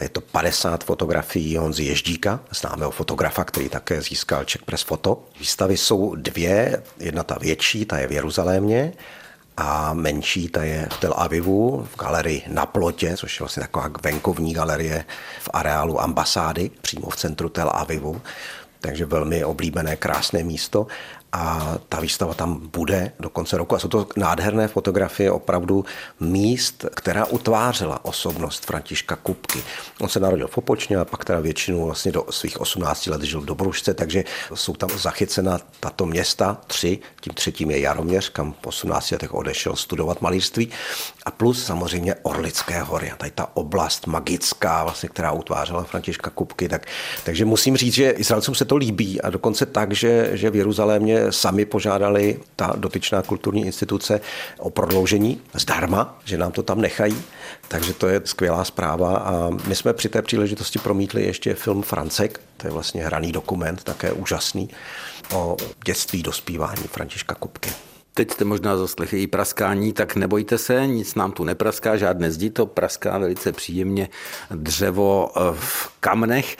Je 0.00 0.08
to 0.08 0.20
50 0.20 0.84
fotografií 0.84 1.56
Honzy 1.56 1.82
Ježdíka, 1.82 2.40
známého 2.60 2.90
fotografa, 2.90 3.44
který 3.44 3.68
také 3.68 4.02
získal 4.02 4.44
Czech 4.44 4.62
Press 4.62 4.82
Foto. 4.82 5.22
Výstavy 5.40 5.76
jsou 5.76 6.14
dvě, 6.14 6.82
jedna 6.98 7.22
ta 7.22 7.38
větší, 7.40 7.84
ta 7.84 7.98
je 7.98 8.06
v 8.06 8.12
Jeruzalémě, 8.12 8.92
a 9.56 9.94
menší, 9.94 10.48
ta 10.48 10.64
je 10.64 10.88
v 10.92 11.00
Tel 11.00 11.14
Avivu, 11.16 11.88
v 11.92 11.98
galerii 11.98 12.42
na 12.48 12.66
plotě, 12.66 13.16
což 13.16 13.40
je 13.40 13.44
vlastně 13.44 13.60
taková 13.60 13.90
venkovní 14.02 14.54
galerie 14.54 15.04
v 15.40 15.50
areálu 15.52 16.00
ambasády, 16.00 16.70
přímo 16.80 17.10
v 17.10 17.16
centru 17.16 17.48
Tel 17.48 17.70
Avivu. 17.74 18.22
Takže 18.80 19.06
velmi 19.06 19.44
oblíbené, 19.44 19.96
krásné 19.96 20.44
místo 20.44 20.86
a 21.34 21.74
ta 21.88 22.00
výstava 22.00 22.34
tam 22.34 22.68
bude 22.72 23.12
do 23.20 23.30
konce 23.30 23.56
roku. 23.56 23.74
A 23.74 23.78
jsou 23.78 23.88
to 23.88 24.06
nádherné 24.16 24.68
fotografie 24.68 25.30
opravdu 25.30 25.84
míst, 26.20 26.84
která 26.94 27.24
utvářela 27.24 28.04
osobnost 28.04 28.66
Františka 28.66 29.16
Kupky. 29.16 29.62
On 30.00 30.08
se 30.08 30.20
narodil 30.20 30.48
v 30.48 30.58
Opočně 30.58 30.96
a 30.96 31.04
pak 31.04 31.24
teda 31.24 31.40
většinu 31.40 31.84
vlastně 31.84 32.12
do 32.12 32.24
svých 32.30 32.60
18 32.60 33.06
let 33.06 33.22
žil 33.22 33.40
v 33.40 33.44
Dobrušce, 33.44 33.94
takže 33.94 34.24
jsou 34.54 34.74
tam 34.74 34.90
zachycena 34.98 35.58
tato 35.80 36.06
města, 36.06 36.58
tři, 36.66 36.98
tím 37.20 37.34
třetím 37.34 37.70
je 37.70 37.80
Jaroměř, 37.80 38.28
kam 38.28 38.52
v 38.52 38.66
18 38.66 39.10
letech 39.10 39.34
odešel 39.34 39.76
studovat 39.76 40.22
malířství 40.22 40.70
a 41.24 41.30
plus 41.30 41.66
samozřejmě 41.66 42.14
Orlické 42.22 42.82
hory. 42.82 43.10
A 43.10 43.16
tady 43.16 43.30
ta 43.30 43.50
oblast 43.54 44.06
magická, 44.06 44.84
vlastně, 44.84 45.08
která 45.08 45.32
utvářela 45.32 45.84
Františka 45.84 46.30
Kupky. 46.30 46.68
Tak, 46.68 46.86
takže 47.24 47.44
musím 47.44 47.76
říct, 47.76 47.94
že 47.94 48.10
Izraelcům 48.10 48.54
se 48.54 48.64
to 48.64 48.76
líbí 48.76 49.20
a 49.20 49.30
dokonce 49.30 49.66
tak, 49.66 49.92
že, 49.92 50.30
že 50.32 50.50
v 50.50 50.56
Jeruzalémě 50.56 51.23
sami 51.32 51.64
požádali 51.64 52.40
ta 52.56 52.72
dotyčná 52.76 53.22
kulturní 53.22 53.66
instituce 53.66 54.20
o 54.58 54.70
prodloužení 54.70 55.40
zdarma, 55.54 56.18
že 56.24 56.38
nám 56.38 56.52
to 56.52 56.62
tam 56.62 56.80
nechají. 56.80 57.22
Takže 57.68 57.94
to 57.94 58.08
je 58.08 58.20
skvělá 58.24 58.64
zpráva 58.64 59.16
a 59.16 59.50
my 59.66 59.74
jsme 59.74 59.92
při 59.92 60.08
té 60.08 60.22
příležitosti 60.22 60.78
promítli 60.78 61.24
ještě 61.24 61.54
film 61.54 61.82
Francek, 61.82 62.40
to 62.56 62.66
je 62.66 62.70
vlastně 62.70 63.04
hraný 63.04 63.32
dokument, 63.32 63.84
také 63.84 64.12
úžasný, 64.12 64.68
o 65.32 65.56
dětství 65.84 66.22
dospívání 66.22 66.82
Františka 66.82 67.34
Kupky. 67.34 67.70
Teď 68.16 68.30
jste 68.30 68.44
možná 68.44 68.76
zaslechli 68.76 69.22
i 69.22 69.26
praskání, 69.26 69.92
tak 69.92 70.16
nebojte 70.16 70.58
se, 70.58 70.86
nic 70.86 71.14
nám 71.14 71.32
tu 71.32 71.44
nepraská, 71.44 71.96
žádné 71.96 72.30
zdi, 72.30 72.50
to 72.50 72.66
praská 72.66 73.18
velice 73.18 73.52
příjemně 73.52 74.08
dřevo 74.50 75.30
eh, 75.36 75.40
v 75.54 75.90
kamnech. 76.00 76.56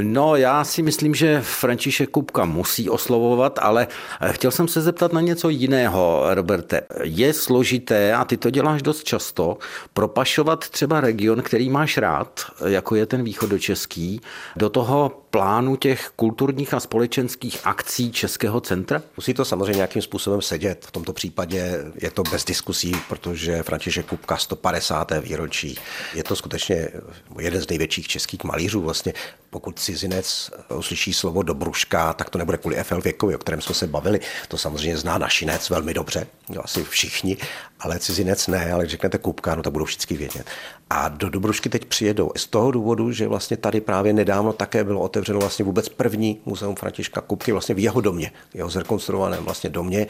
No, 0.00 0.36
já 0.36 0.64
si 0.64 0.82
myslím, 0.82 1.14
že 1.14 1.40
František 1.40 2.10
Kupka 2.10 2.44
musí 2.44 2.90
oslovovat, 2.90 3.58
ale 3.62 3.86
eh, 4.20 4.32
chtěl 4.32 4.50
jsem 4.50 4.68
se 4.68 4.80
zeptat 4.80 5.12
na 5.12 5.20
něco 5.20 5.48
jiného, 5.48 6.24
Roberte. 6.34 6.80
Je 7.02 7.32
složité, 7.32 8.14
a 8.14 8.24
ty 8.24 8.36
to 8.36 8.50
děláš 8.50 8.82
dost 8.82 9.04
často, 9.04 9.58
propašovat 9.92 10.68
třeba 10.68 11.00
region, 11.00 11.42
který 11.42 11.70
máš 11.70 11.98
rád, 11.98 12.40
jako 12.66 12.94
je 12.94 13.06
ten 13.06 13.24
východočeský, 13.24 14.20
do 14.56 14.70
toho 14.70 15.22
plánu 15.30 15.76
těch 15.76 16.10
kulturních 16.16 16.74
a 16.74 16.80
společenských 16.80 17.60
akcí 17.64 18.12
Českého 18.12 18.60
centra? 18.60 19.02
Musí 19.16 19.34
to 19.34 19.44
samozřejmě 19.44 19.76
nějakým 19.76 20.02
způsobem 20.02 20.42
sedět. 20.42 20.86
V 20.86 20.90
tomto 20.90 21.12
případě 21.12 21.84
je 21.94 22.10
to 22.10 22.22
bez 22.22 22.44
diskusí, 22.44 22.92
protože 23.08 23.62
František 23.62 24.06
Kupka 24.06 24.36
150. 24.36 25.12
výročí. 25.20 25.78
Je 26.14 26.24
to 26.24 26.36
skutečně 26.36 26.88
jeden 27.40 27.62
z 27.62 27.68
největších 27.68 28.08
českých 28.08 28.44
malířů. 28.44 28.80
Vlastně 28.80 29.12
pokud 29.50 29.78
cizinec 29.78 30.50
uslyší 30.74 31.12
slovo 31.12 31.42
Dobruška, 31.42 32.12
tak 32.12 32.30
to 32.30 32.38
nebude 32.38 32.58
kvůli 32.58 32.84
FL 32.84 33.00
Věkovi, 33.00 33.34
o 33.34 33.38
kterém 33.38 33.60
jsme 33.60 33.74
se 33.74 33.86
bavili. 33.86 34.20
To 34.48 34.58
samozřejmě 34.58 34.96
zná 34.96 35.18
našinec 35.18 35.70
velmi 35.70 35.94
dobře, 35.94 36.26
jo, 36.48 36.60
asi 36.64 36.84
všichni, 36.84 37.36
ale 37.80 37.98
cizinec 37.98 38.46
ne, 38.46 38.72
ale 38.72 38.86
řeknete 38.86 39.18
Kupka, 39.18 39.54
no 39.54 39.62
to 39.62 39.70
budou 39.70 39.84
všichni 39.84 40.16
vědět. 40.16 40.46
A 40.90 41.08
do 41.08 41.30
Dobrušky 41.30 41.68
teď 41.68 41.84
přijedou 41.84 42.32
z 42.36 42.46
toho 42.46 42.70
důvodu, 42.70 43.12
že 43.12 43.28
vlastně 43.28 43.56
tady 43.56 43.80
právě 43.80 44.12
nedávno 44.12 44.52
také 44.52 44.84
bylo 44.84 45.00
otevřeno 45.00 45.40
vlastně 45.40 45.64
vůbec 45.64 45.88
první 45.88 46.40
muzeum 46.46 46.74
Františka 46.74 47.20
Kupky 47.20 47.52
vlastně 47.52 47.74
v 47.74 47.78
jeho 47.78 48.00
domě, 48.00 48.32
jeho 48.54 48.70
zrekonstruovaném 48.70 49.44
vlastně 49.44 49.70
domě, 49.70 50.06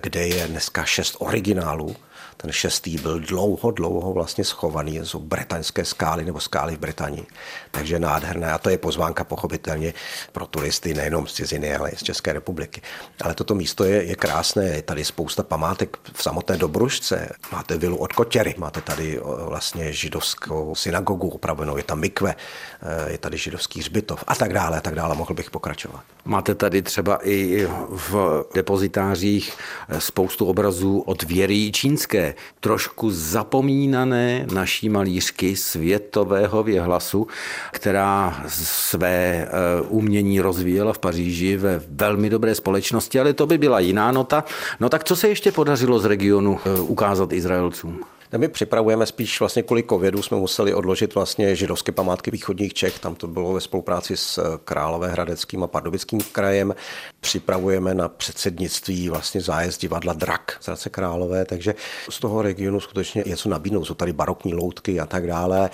kde 0.00 0.26
je 0.26 0.46
dneska 0.46 0.84
šest 0.84 1.16
originálů 1.18 1.96
ten 2.44 2.52
šestý 2.52 2.96
byl 2.96 3.20
dlouho, 3.20 3.70
dlouho 3.70 4.12
vlastně 4.12 4.44
schovaný, 4.44 5.00
jsou 5.02 5.18
bretaňské 5.18 5.84
skály 5.84 6.24
nebo 6.24 6.40
skály 6.40 6.76
v 6.76 6.78
Británii. 6.78 7.26
Takže 7.70 7.98
nádherné 7.98 8.52
a 8.52 8.58
to 8.58 8.70
je 8.70 8.78
pozvánka 8.78 9.24
pochopitelně 9.24 9.94
pro 10.32 10.46
turisty 10.46 10.94
nejenom 10.94 11.26
z 11.26 11.32
ciziny, 11.32 11.76
ale 11.76 11.90
i 11.90 11.96
z 11.96 12.02
České 12.02 12.32
republiky. 12.32 12.82
Ale 13.20 13.34
toto 13.34 13.54
místo 13.54 13.84
je, 13.84 14.04
je 14.04 14.16
krásné, 14.16 14.64
je 14.64 14.82
tady 14.82 15.04
spousta 15.04 15.42
památek 15.42 15.96
v 16.12 16.22
samotné 16.22 16.56
Dobrušce. 16.56 17.32
Máte 17.52 17.78
vilu 17.78 17.96
od 17.96 18.12
Kotěry, 18.12 18.54
máte 18.58 18.80
tady 18.80 19.20
vlastně 19.48 19.92
židovskou 19.92 20.74
synagogu 20.74 21.28
opravenou, 21.28 21.76
je 21.76 21.82
tam 21.82 22.00
mikve, 22.00 22.34
e, 22.82 23.12
je 23.12 23.18
tady 23.18 23.38
židovský 23.38 23.80
hřbitov 23.80 24.24
a 24.26 24.34
tak 24.34 24.52
dále, 24.52 24.78
a 24.78 24.80
tak 24.80 24.94
dále, 24.94 25.14
mohl 25.14 25.34
bych 25.34 25.50
pokračovat. 25.50 26.00
Máte 26.24 26.54
tady 26.54 26.82
třeba 26.82 27.18
i 27.22 27.66
v 27.88 28.44
depozitářích 28.54 29.56
spoustu 29.98 30.46
obrazů 30.46 31.00
od 31.00 31.22
Věry 31.22 31.72
Čínské, 31.72 32.33
trošku 32.60 33.10
zapomínané 33.10 34.46
naší 34.54 34.88
malířky 34.88 35.56
světového 35.56 36.62
věhlasu, 36.62 37.26
která 37.72 38.42
své 38.48 39.14
eh, 39.14 39.48
umění 39.88 40.40
rozvíjela 40.40 40.92
v 40.92 40.98
Paříži 40.98 41.56
ve 41.56 41.82
velmi 41.88 42.30
dobré 42.30 42.54
společnosti, 42.54 43.20
ale 43.20 43.32
to 43.32 43.46
by 43.46 43.58
byla 43.58 43.80
jiná 43.80 44.12
nota. 44.12 44.44
No 44.80 44.88
tak 44.88 45.04
co 45.04 45.16
se 45.16 45.28
ještě 45.28 45.52
podařilo 45.52 45.98
z 45.98 46.04
regionu 46.04 46.60
eh, 46.64 46.80
ukázat 46.80 47.32
Izraelcům? 47.32 48.00
My 48.36 48.48
připravujeme 48.48 49.06
spíš 49.06 49.40
vlastně 49.40 49.62
kvůli 49.62 49.82
covidu, 49.82 50.22
jsme 50.22 50.36
museli 50.36 50.74
odložit 50.74 51.14
vlastně 51.14 51.56
židovské 51.56 51.92
památky 51.92 52.30
východních 52.30 52.74
Čech, 52.74 52.98
tam 52.98 53.14
to 53.14 53.26
bylo 53.26 53.52
ve 53.52 53.60
spolupráci 53.60 54.16
s 54.16 54.38
eh, 54.38 54.58
Královéhradeckým 54.64 55.62
a 55.62 55.66
Pardubickým 55.66 56.20
krajem. 56.20 56.74
Připravujeme 57.20 57.94
na 57.94 58.08
předsednictví 58.08 59.08
vlastně 59.08 59.40
zájezd 59.40 59.80
divadla 59.80 60.12
Drak 60.12 60.56
z 60.60 60.66
Hradce 60.66 60.90
Králové, 60.90 61.44
takže 61.44 61.74
z 62.10 62.18
toho 62.18 62.42
regionu 62.42 62.80
skutečně 62.80 63.22
je 63.26 63.36
co 63.36 63.48
nabídnout, 63.48 63.84
jsou 63.84 63.94
tady 63.94 64.12
barokní 64.12 64.54
loutky 64.54 65.00
a 65.00 65.06
tak 65.06 65.26
dále. 65.26 65.70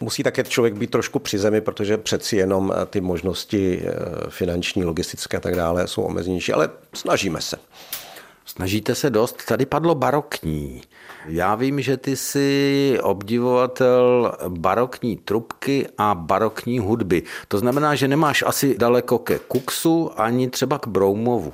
Musí 0.00 0.22
také 0.22 0.44
člověk 0.44 0.74
být 0.74 0.90
trošku 0.90 1.18
při 1.18 1.38
zemi, 1.38 1.60
protože 1.60 1.98
přeci 1.98 2.36
jenom 2.36 2.72
eh, 2.76 2.86
ty 2.86 3.00
možnosti 3.00 3.82
eh, 3.84 3.90
finanční, 4.28 4.84
logistické 4.84 5.36
a 5.36 5.40
tak 5.40 5.56
dále 5.56 5.88
jsou 5.88 6.02
omezenější, 6.02 6.52
ale 6.52 6.70
snažíme 6.94 7.40
se. 7.40 7.56
Snažíte 8.44 8.94
se 8.94 9.10
dost. 9.10 9.44
Tady 9.44 9.66
padlo 9.66 9.94
barokní. 9.94 10.82
Já 11.26 11.54
vím, 11.54 11.80
že 11.80 11.96
ty 11.96 12.16
jsi 12.16 12.98
obdivovatel 13.02 14.32
barokní 14.48 15.16
trubky 15.16 15.88
a 15.98 16.14
barokní 16.14 16.78
hudby. 16.78 17.22
To 17.48 17.58
znamená, 17.58 17.94
že 17.94 18.08
nemáš 18.08 18.44
asi 18.46 18.78
daleko 18.78 19.18
ke 19.18 19.38
Kuksu 19.38 20.10
ani 20.20 20.50
třeba 20.50 20.78
k 20.78 20.86
Broumovu. 20.86 21.52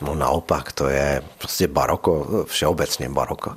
No 0.00 0.14
naopak, 0.14 0.72
to 0.72 0.88
je 0.88 1.22
prostě 1.38 1.68
baroko, 1.68 2.44
všeobecně 2.48 3.08
baroko. 3.08 3.56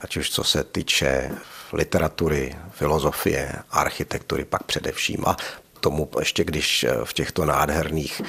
Ať 0.00 0.16
už 0.16 0.30
co 0.30 0.44
se 0.44 0.64
týče 0.64 1.30
literatury, 1.72 2.56
filozofie, 2.70 3.52
architektury, 3.70 4.44
pak 4.44 4.62
především. 4.62 5.24
A 5.26 5.36
tomu 5.86 6.08
ještě 6.18 6.44
když 6.44 6.86
v 7.04 7.12
těchto 7.12 7.44
nádherných 7.44 8.22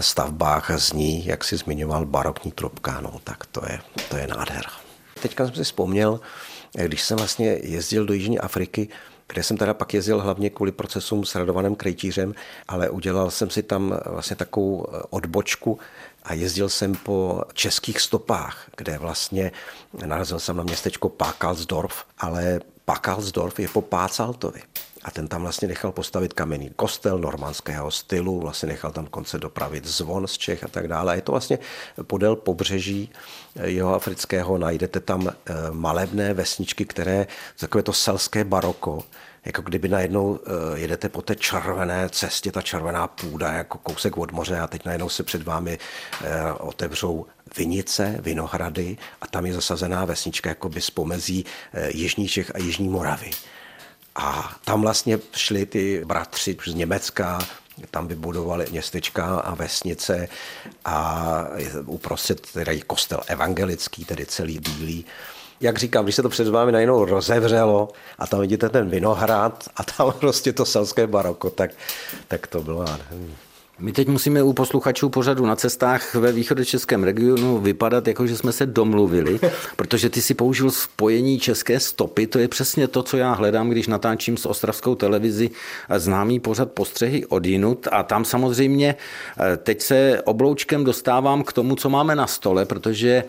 stavbách 0.00 0.70
zní, 0.74 1.26
jak 1.26 1.44
si 1.44 1.56
zmiňoval, 1.56 2.06
barokní 2.06 2.52
trubka, 2.52 3.00
no 3.00 3.20
tak 3.24 3.46
to 3.46 3.60
je, 3.70 3.78
to 4.10 4.16
je 4.16 4.26
nádhera. 4.26 4.70
Teďka 5.22 5.46
jsem 5.46 5.54
si 5.54 5.64
vzpomněl, 5.64 6.20
když 6.72 7.02
jsem 7.02 7.18
vlastně 7.18 7.46
jezdil 7.62 8.06
do 8.06 8.14
Jižní 8.14 8.38
Afriky, 8.38 8.88
kde 9.28 9.42
jsem 9.42 9.56
teda 9.56 9.74
pak 9.74 9.94
jezdil 9.94 10.20
hlavně 10.20 10.50
kvůli 10.50 10.72
procesům 10.72 11.24
s 11.24 11.34
Radovanem 11.34 11.74
Krejtířem, 11.74 12.34
ale 12.68 12.90
udělal 12.90 13.30
jsem 13.30 13.50
si 13.50 13.62
tam 13.62 13.98
vlastně 14.06 14.36
takovou 14.36 14.86
odbočku 15.10 15.78
a 16.22 16.34
jezdil 16.34 16.68
jsem 16.68 16.94
po 16.94 17.42
českých 17.52 18.00
stopách, 18.00 18.70
kde 18.76 18.98
vlastně 18.98 19.52
narazil 20.06 20.38
jsem 20.40 20.56
na 20.56 20.62
městečko 20.62 21.08
Pákalsdorf, 21.08 22.04
ale 22.18 22.60
Pákalsdorf 22.84 23.58
je 23.58 23.68
po 23.68 23.82
Pácaltovi 23.82 24.62
a 25.04 25.10
ten 25.10 25.28
tam 25.28 25.42
vlastně 25.42 25.68
nechal 25.68 25.92
postavit 25.92 26.32
kamenný 26.32 26.70
kostel 26.76 27.18
normandského 27.18 27.90
stylu, 27.90 28.40
vlastně 28.40 28.68
nechal 28.68 28.90
tam 28.90 29.06
konce 29.06 29.38
dopravit 29.38 29.84
zvon 29.84 30.26
z 30.26 30.38
Čech 30.38 30.64
a 30.64 30.68
tak 30.68 30.88
dále. 30.88 31.12
A 31.12 31.14
je 31.14 31.22
to 31.22 31.32
vlastně 31.32 31.58
podél 32.02 32.36
pobřeží 32.36 33.10
jeho 33.62 33.94
afrického, 33.94 34.58
najdete 34.58 35.00
tam 35.00 35.28
eh, 35.28 35.54
malebné 35.70 36.34
vesničky, 36.34 36.84
které 36.84 37.26
takové 37.60 37.82
to 37.82 37.92
selské 37.92 38.44
baroko, 38.44 39.02
jako 39.44 39.62
kdyby 39.62 39.88
najednou 39.88 40.38
eh, 40.46 40.78
jedete 40.78 41.08
po 41.08 41.22
té 41.22 41.34
červené 41.34 42.08
cestě, 42.08 42.52
ta 42.52 42.62
červená 42.62 43.06
půda 43.06 43.52
jako 43.52 43.78
kousek 43.78 44.18
od 44.18 44.32
moře 44.32 44.58
a 44.58 44.66
teď 44.66 44.84
najednou 44.84 45.08
se 45.08 45.22
před 45.22 45.42
vámi 45.42 45.78
eh, 46.24 46.52
otevřou 46.52 47.26
vinice, 47.56 48.16
vinohrady 48.20 48.96
a 49.20 49.26
tam 49.26 49.46
je 49.46 49.54
zasazená 49.54 50.04
vesnička 50.04 50.48
jako 50.48 50.68
by 50.68 50.80
z 50.80 50.90
pomezí 50.90 51.44
Jižní 51.88 52.28
Čech 52.28 52.54
a 52.54 52.58
Jižní 52.58 52.88
Moravy. 52.88 53.30
A 54.14 54.56
tam 54.64 54.82
vlastně 54.82 55.18
šli 55.32 55.66
ty 55.66 56.04
bratři 56.04 56.56
z 56.66 56.74
Německa, 56.74 57.38
tam 57.90 58.08
vybudovali 58.08 58.66
městečka 58.70 59.24
a 59.24 59.54
vesnice 59.54 60.28
a 60.84 61.46
uprostřed 61.86 62.50
tedy 62.52 62.80
kostel 62.80 63.20
evangelický, 63.26 64.04
tedy 64.04 64.26
celý 64.26 64.58
bílý. 64.58 65.04
Jak 65.60 65.78
říkám, 65.78 66.04
když 66.04 66.14
se 66.14 66.22
to 66.22 66.28
před 66.28 66.48
vámi 66.48 66.72
najednou 66.72 67.04
rozevřelo 67.04 67.88
a 68.18 68.26
tam 68.26 68.40
vidíte 68.40 68.68
ten 68.68 68.90
vinohrad 68.90 69.68
a 69.76 69.84
tam 69.84 70.12
prostě 70.20 70.52
to 70.52 70.64
selské 70.64 71.06
baroko, 71.06 71.50
tak, 71.50 71.70
tak 72.28 72.46
to 72.46 72.62
bylo 72.62 72.84
nádherné. 72.84 73.34
My 73.78 73.92
teď 73.92 74.08
musíme 74.08 74.42
u 74.42 74.52
posluchačů 74.52 75.08
pořadu 75.08 75.46
na 75.46 75.56
cestách 75.56 76.14
ve 76.14 76.32
východočeském 76.32 77.04
regionu 77.04 77.58
vypadat, 77.58 78.08
jako 78.08 78.26
že 78.26 78.36
jsme 78.36 78.52
se 78.52 78.66
domluvili, 78.66 79.40
protože 79.76 80.10
ty 80.10 80.22
si 80.22 80.34
použil 80.34 80.70
spojení 80.70 81.38
české 81.38 81.80
stopy. 81.80 82.26
To 82.26 82.38
je 82.38 82.48
přesně 82.48 82.88
to, 82.88 83.02
co 83.02 83.16
já 83.16 83.32
hledám, 83.32 83.70
když 83.70 83.86
natáčím 83.86 84.36
s 84.36 84.46
ostravskou 84.46 84.94
televizi 84.94 85.50
známý 85.96 86.40
pořad 86.40 86.72
postřehy 86.72 87.26
od 87.26 87.46
jinut. 87.46 87.88
A 87.90 88.02
tam 88.02 88.24
samozřejmě 88.24 88.94
eh, 89.40 89.56
teď 89.56 89.82
se 89.82 90.22
obloučkem 90.24 90.84
dostávám 90.84 91.42
k 91.42 91.52
tomu, 91.52 91.76
co 91.76 91.90
máme 91.90 92.14
na 92.14 92.26
stole, 92.26 92.64
protože 92.64 93.24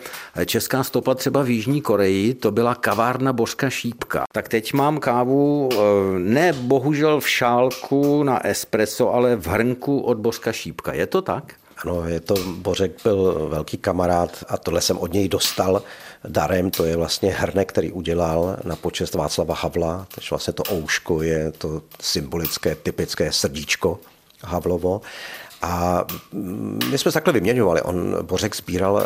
česká 0.46 0.84
stopa 0.84 1.14
třeba 1.14 1.42
v 1.42 1.50
Jižní 1.50 1.80
Koreji, 1.80 2.34
to 2.34 2.50
byla 2.50 2.74
kavárna 2.74 3.32
Božka 3.32 3.70
Šípka. 3.70 4.24
Tak 4.32 4.48
teď 4.48 4.72
mám 4.72 4.98
kávu 4.98 5.68
eh, 5.72 5.76
ne 6.18 6.52
bohužel 6.52 7.20
v 7.20 7.28
šálku 7.28 8.22
na 8.22 8.46
espresso, 8.46 9.14
ale 9.14 9.36
v 9.36 9.46
hrnku 9.46 10.00
od 10.00 10.18
Božka 10.18 10.35
Bořka 10.36 10.52
Šípka. 10.52 10.92
Je 10.94 11.06
to 11.06 11.22
tak? 11.22 11.54
Ano, 11.84 12.08
je 12.08 12.20
to, 12.20 12.34
Bořek 12.56 13.02
byl 13.02 13.48
velký 13.48 13.76
kamarád 13.76 14.44
a 14.48 14.56
tohle 14.56 14.80
jsem 14.80 14.98
od 14.98 15.12
něj 15.12 15.28
dostal 15.28 15.82
darem, 16.28 16.70
to 16.70 16.84
je 16.84 16.96
vlastně 16.96 17.32
hrnek, 17.32 17.68
který 17.68 17.92
udělal 17.92 18.56
na 18.64 18.76
počest 18.76 19.14
Václava 19.14 19.54
Havla, 19.54 20.06
takže 20.14 20.28
vlastně 20.30 20.52
to 20.52 20.62
ouško 20.72 21.22
je 21.22 21.52
to 21.52 21.82
symbolické, 22.00 22.74
typické 22.74 23.32
srdíčko 23.32 24.00
Havlovo. 24.44 25.00
A 25.62 26.04
my 26.90 26.98
jsme 26.98 27.10
se 27.10 27.16
takhle 27.16 27.32
vyměňovali. 27.32 27.82
On, 27.82 28.18
Bořek, 28.22 28.56
sbíral 28.56 28.94
uh, 28.94 29.02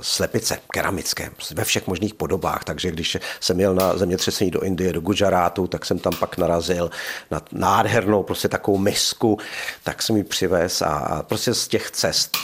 slepice 0.00 0.58
keramické 0.72 1.30
ve 1.54 1.64
všech 1.64 1.86
možných 1.86 2.14
podobách, 2.14 2.64
takže 2.64 2.90
když 2.90 3.16
jsem 3.40 3.60
jel 3.60 3.74
na 3.74 3.98
zemětřesení 3.98 4.50
do 4.50 4.60
Indie, 4.60 4.92
do 4.92 5.00
Gujarátu, 5.00 5.66
tak 5.66 5.86
jsem 5.86 5.98
tam 5.98 6.12
pak 6.16 6.38
narazil 6.38 6.90
na 7.30 7.42
nádhernou 7.52 8.22
prostě 8.22 8.48
takovou 8.48 8.78
misku, 8.78 9.38
tak 9.84 10.02
jsem 10.02 10.16
ji 10.16 10.24
přivez 10.24 10.82
a, 10.82 10.86
a 10.88 11.22
prostě 11.22 11.54
z 11.54 11.68
těch 11.68 11.90
cest 11.90 12.36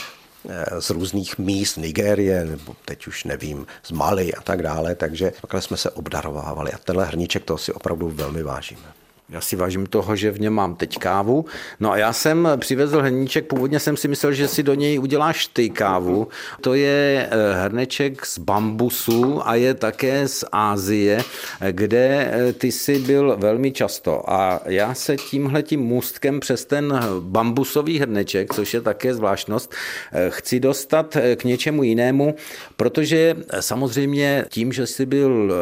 eh, 0.49 0.81
z 0.81 0.89
různých 0.89 1.37
míst, 1.37 1.77
Nigérie, 1.77 2.45
nebo 2.45 2.75
teď 2.85 3.07
už 3.07 3.23
nevím, 3.23 3.67
z 3.83 3.91
Mali 3.91 4.33
a 4.33 4.41
tak 4.41 4.61
dále, 4.61 4.95
takže 4.95 5.33
takhle 5.41 5.61
jsme 5.61 5.77
se 5.77 5.89
obdarovávali 5.89 6.71
a 6.71 6.77
tenhle 6.77 7.05
hrníček 7.05 7.43
to 7.43 7.57
si 7.57 7.73
opravdu 7.73 8.09
velmi 8.09 8.43
vážíme. 8.43 9.04
Já 9.29 9.41
si 9.41 9.55
vážím 9.55 9.85
toho, 9.85 10.15
že 10.15 10.31
v 10.31 10.39
něm 10.39 10.53
mám 10.53 10.75
teď 10.75 10.97
kávu. 10.97 11.45
No 11.79 11.91
a 11.91 11.97
já 11.97 12.13
jsem 12.13 12.49
přivezl 12.57 13.01
hrníček, 13.01 13.45
původně 13.45 13.79
jsem 13.79 13.97
si 13.97 14.07
myslel, 14.07 14.33
že 14.33 14.47
si 14.47 14.63
do 14.63 14.73
něj 14.73 14.99
uděláš 14.99 15.47
ty 15.47 15.69
kávu. 15.69 16.27
To 16.61 16.73
je 16.73 17.29
eh, 17.31 17.53
hrneček 17.63 18.25
z 18.25 18.37
bambusu 18.37 19.47
a 19.47 19.55
je 19.55 19.73
také 19.73 20.27
z 20.27 20.45
Ázie, 20.51 21.23
kde 21.71 22.31
eh, 22.31 22.53
ty 22.53 22.71
jsi 22.71 22.99
byl 22.99 23.35
velmi 23.39 23.71
často. 23.71 24.29
A 24.29 24.61
já 24.65 24.93
se 24.93 25.15
tímhletím 25.15 25.79
můstkem 25.79 26.39
přes 26.39 26.65
ten 26.65 26.99
bambusový 27.19 27.99
hrneček, 27.99 28.53
což 28.53 28.73
je 28.73 28.81
také 28.81 29.13
zvláštnost, 29.13 29.73
eh, 30.13 30.29
chci 30.29 30.59
dostat 30.59 31.17
k 31.35 31.43
něčemu 31.43 31.83
jinému, 31.83 32.35
protože 32.77 33.35
samozřejmě 33.59 34.45
tím, 34.49 34.73
že 34.73 34.87
jsi 34.87 35.05
byl 35.05 35.53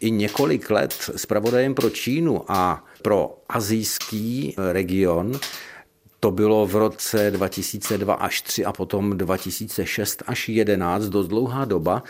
i 0.00 0.10
několik 0.10 0.70
let 0.70 1.10
zpravodajem 1.16 1.74
pro 1.74 1.90
Čínu 1.90 2.42
a 2.48 2.84
pro 3.06 3.38
azijský 3.48 4.54
region 4.72 5.32
to 6.20 6.30
bylo 6.30 6.66
v 6.66 6.76
roce 6.76 7.30
2002 7.30 8.14
až 8.14 8.42
3 8.42 8.64
a 8.64 8.72
potom 8.72 9.18
2006 9.18 10.22
až 10.26 10.48
11, 10.48 11.04
dost 11.04 11.28
dlouhá 11.28 11.64
doba, 11.64 12.02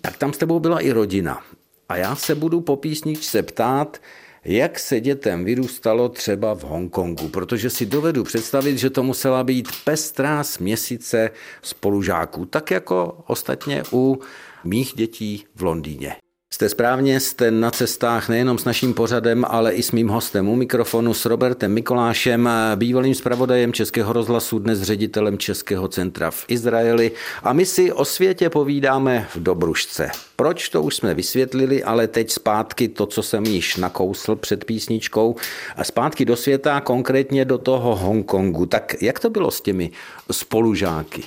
tak 0.00 0.16
tam 0.16 0.32
s 0.32 0.38
tebou 0.38 0.60
byla 0.60 0.80
i 0.80 0.90
rodina. 0.90 1.42
A 1.88 1.96
já 1.96 2.16
se 2.16 2.34
budu 2.34 2.60
po 2.60 2.76
písničce 2.76 3.42
ptát, 3.42 4.00
jak 4.44 4.78
se 4.78 5.00
dětem 5.00 5.44
vyrůstalo 5.44 6.08
třeba 6.08 6.54
v 6.54 6.64
Hongkongu, 6.64 7.28
protože 7.28 7.70
si 7.70 7.86
dovedu 7.86 8.24
představit, 8.24 8.78
že 8.78 8.90
to 8.90 9.02
musela 9.02 9.44
být 9.44 9.68
pestrá 9.84 10.44
směsice 10.44 11.30
spolužáků, 11.62 12.44
tak 12.44 12.70
jako 12.70 13.24
ostatně 13.26 13.82
u 13.92 14.20
mých 14.64 14.92
dětí 14.96 15.44
v 15.54 15.62
Londýně. 15.62 16.16
Jste 16.58 16.68
správně, 16.68 17.20
jste 17.20 17.50
na 17.50 17.70
cestách 17.70 18.28
nejenom 18.28 18.58
s 18.58 18.64
naším 18.64 18.94
pořadem, 18.94 19.44
ale 19.48 19.72
i 19.72 19.82
s 19.82 19.92
mým 19.92 20.08
hostem 20.08 20.48
u 20.48 20.56
mikrofonu 20.56 21.14
s 21.14 21.24
Robertem 21.24 21.72
Mikolášem, 21.72 22.48
bývalým 22.76 23.14
zpravodajem 23.14 23.72
Českého 23.72 24.12
rozhlasu, 24.12 24.58
dnes 24.58 24.82
ředitelem 24.82 25.38
Českého 25.38 25.88
centra 25.88 26.30
v 26.30 26.44
Izraeli. 26.48 27.12
A 27.42 27.52
my 27.52 27.66
si 27.66 27.92
o 27.92 28.04
světě 28.04 28.50
povídáme 28.50 29.28
v 29.34 29.42
Dobrušce. 29.42 30.10
Proč, 30.36 30.68
to 30.68 30.82
už 30.82 30.96
jsme 30.96 31.14
vysvětlili, 31.14 31.84
ale 31.84 32.06
teď 32.06 32.30
zpátky 32.30 32.88
to, 32.88 33.06
co 33.06 33.22
jsem 33.22 33.44
již 33.44 33.76
nakousl 33.76 34.36
před 34.36 34.64
písničkou, 34.64 35.36
a 35.76 35.84
zpátky 35.84 36.24
do 36.24 36.36
světa, 36.36 36.80
konkrétně 36.80 37.44
do 37.44 37.58
toho 37.58 37.96
Hongkongu. 37.96 38.66
Tak 38.66 39.02
jak 39.02 39.20
to 39.20 39.30
bylo 39.30 39.50
s 39.50 39.60
těmi 39.60 39.90
spolužáky? 40.30 41.24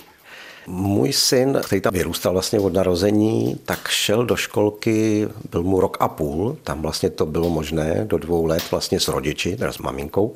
Můj 0.73 1.13
syn, 1.13 1.60
který 1.65 1.81
tam 1.81 1.93
vyrůstal 1.93 2.34
vlastně 2.34 2.60
od 2.60 2.73
narození, 2.73 3.60
tak 3.65 3.88
šel 3.88 4.25
do 4.25 4.36
školky, 4.36 5.27
byl 5.51 5.63
mu 5.63 5.81
rok 5.81 5.97
a 5.99 6.07
půl, 6.07 6.57
tam 6.63 6.81
vlastně 6.81 7.10
to 7.10 7.25
bylo 7.25 7.49
možné 7.49 8.05
do 8.05 8.17
dvou 8.17 8.45
let 8.45 8.63
vlastně 8.71 8.99
s 8.99 9.07
rodiči, 9.07 9.55
teda 9.55 9.73
s 9.73 9.77
maminkou, 9.77 10.34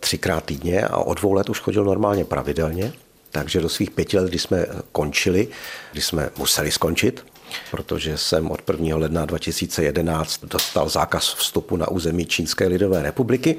třikrát 0.00 0.44
týdně 0.44 0.82
a 0.82 0.96
od 0.96 1.18
dvou 1.18 1.32
let 1.32 1.50
už 1.50 1.60
chodil 1.60 1.84
normálně 1.84 2.24
pravidelně. 2.24 2.92
Takže 3.30 3.60
do 3.60 3.68
svých 3.68 3.90
pěti 3.90 4.18
let, 4.18 4.28
kdy 4.28 4.38
jsme 4.38 4.66
končili, 4.92 5.48
kdy 5.92 6.02
jsme 6.02 6.30
museli 6.38 6.70
skončit, 6.70 7.24
protože 7.70 8.18
jsem 8.18 8.50
od 8.50 8.60
1. 8.70 8.96
ledna 8.96 9.24
2011 9.24 10.44
dostal 10.44 10.88
zákaz 10.88 11.34
vstupu 11.34 11.76
na 11.76 11.88
území 11.88 12.26
Čínské 12.26 12.66
lidové 12.66 13.02
republiky, 13.02 13.56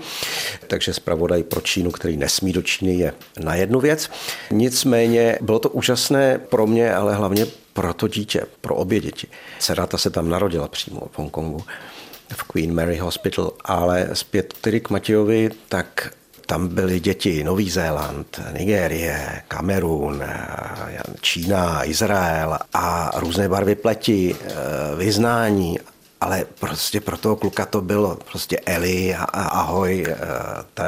takže 0.67 0.93
zpravodaj 0.93 1.43
pro 1.43 1.62
Čínu, 1.62 1.91
který 1.91 2.17
nesmí 2.17 2.54
do 2.54 2.62
Číny, 2.62 2.95
je 2.95 3.13
na 3.39 3.56
jednu 3.56 3.80
věc. 3.80 4.10
Nicméně 4.51 5.38
bylo 5.41 5.60
to 5.60 5.69
úžasné 5.69 6.38
pro 6.38 6.67
mě, 6.67 6.93
ale 6.93 7.15
hlavně 7.15 7.45
pro 7.73 7.93
to 7.93 8.08
dítě, 8.08 8.45
pro 8.62 8.75
obě 8.75 8.99
děti. 8.99 9.27
Dcera 9.60 9.88
se 9.95 10.10
tam 10.10 10.30
narodila 10.30 10.67
přímo 10.67 11.01
v 11.12 11.17
Hongkongu 11.17 11.63
v 12.34 12.43
Queen 12.43 12.75
Mary 12.75 12.97
Hospital, 12.97 13.51
ale 13.63 14.10
zpět 14.13 14.54
tedy 14.62 14.80
k 14.80 14.89
Matějovi, 14.89 15.49
tak 15.69 16.13
tam 16.52 16.68
byly 16.68 17.00
děti 17.00 17.44
Nový 17.44 17.70
Zéland, 17.70 18.40
Nigérie, 18.58 19.42
Kamerun, 19.48 20.24
Čína, 21.22 21.86
Izrael 21.86 22.60
a 22.74 23.12
různé 23.16 23.50
barvy 23.50 23.76
pleti, 23.76 24.36
eh, 24.36 24.50
vyznání 24.96 25.80
ale 26.22 26.46
prostě 26.60 27.02
pro 27.02 27.18
toho 27.18 27.36
kluka 27.36 27.66
to 27.66 27.82
bylo 27.82 28.18
prostě 28.32 28.60
Eli 28.66 29.16
a, 29.16 29.24
a 29.24 29.42
ahoj, 29.48 30.06
eh, 30.08 30.16
ta 30.74 30.84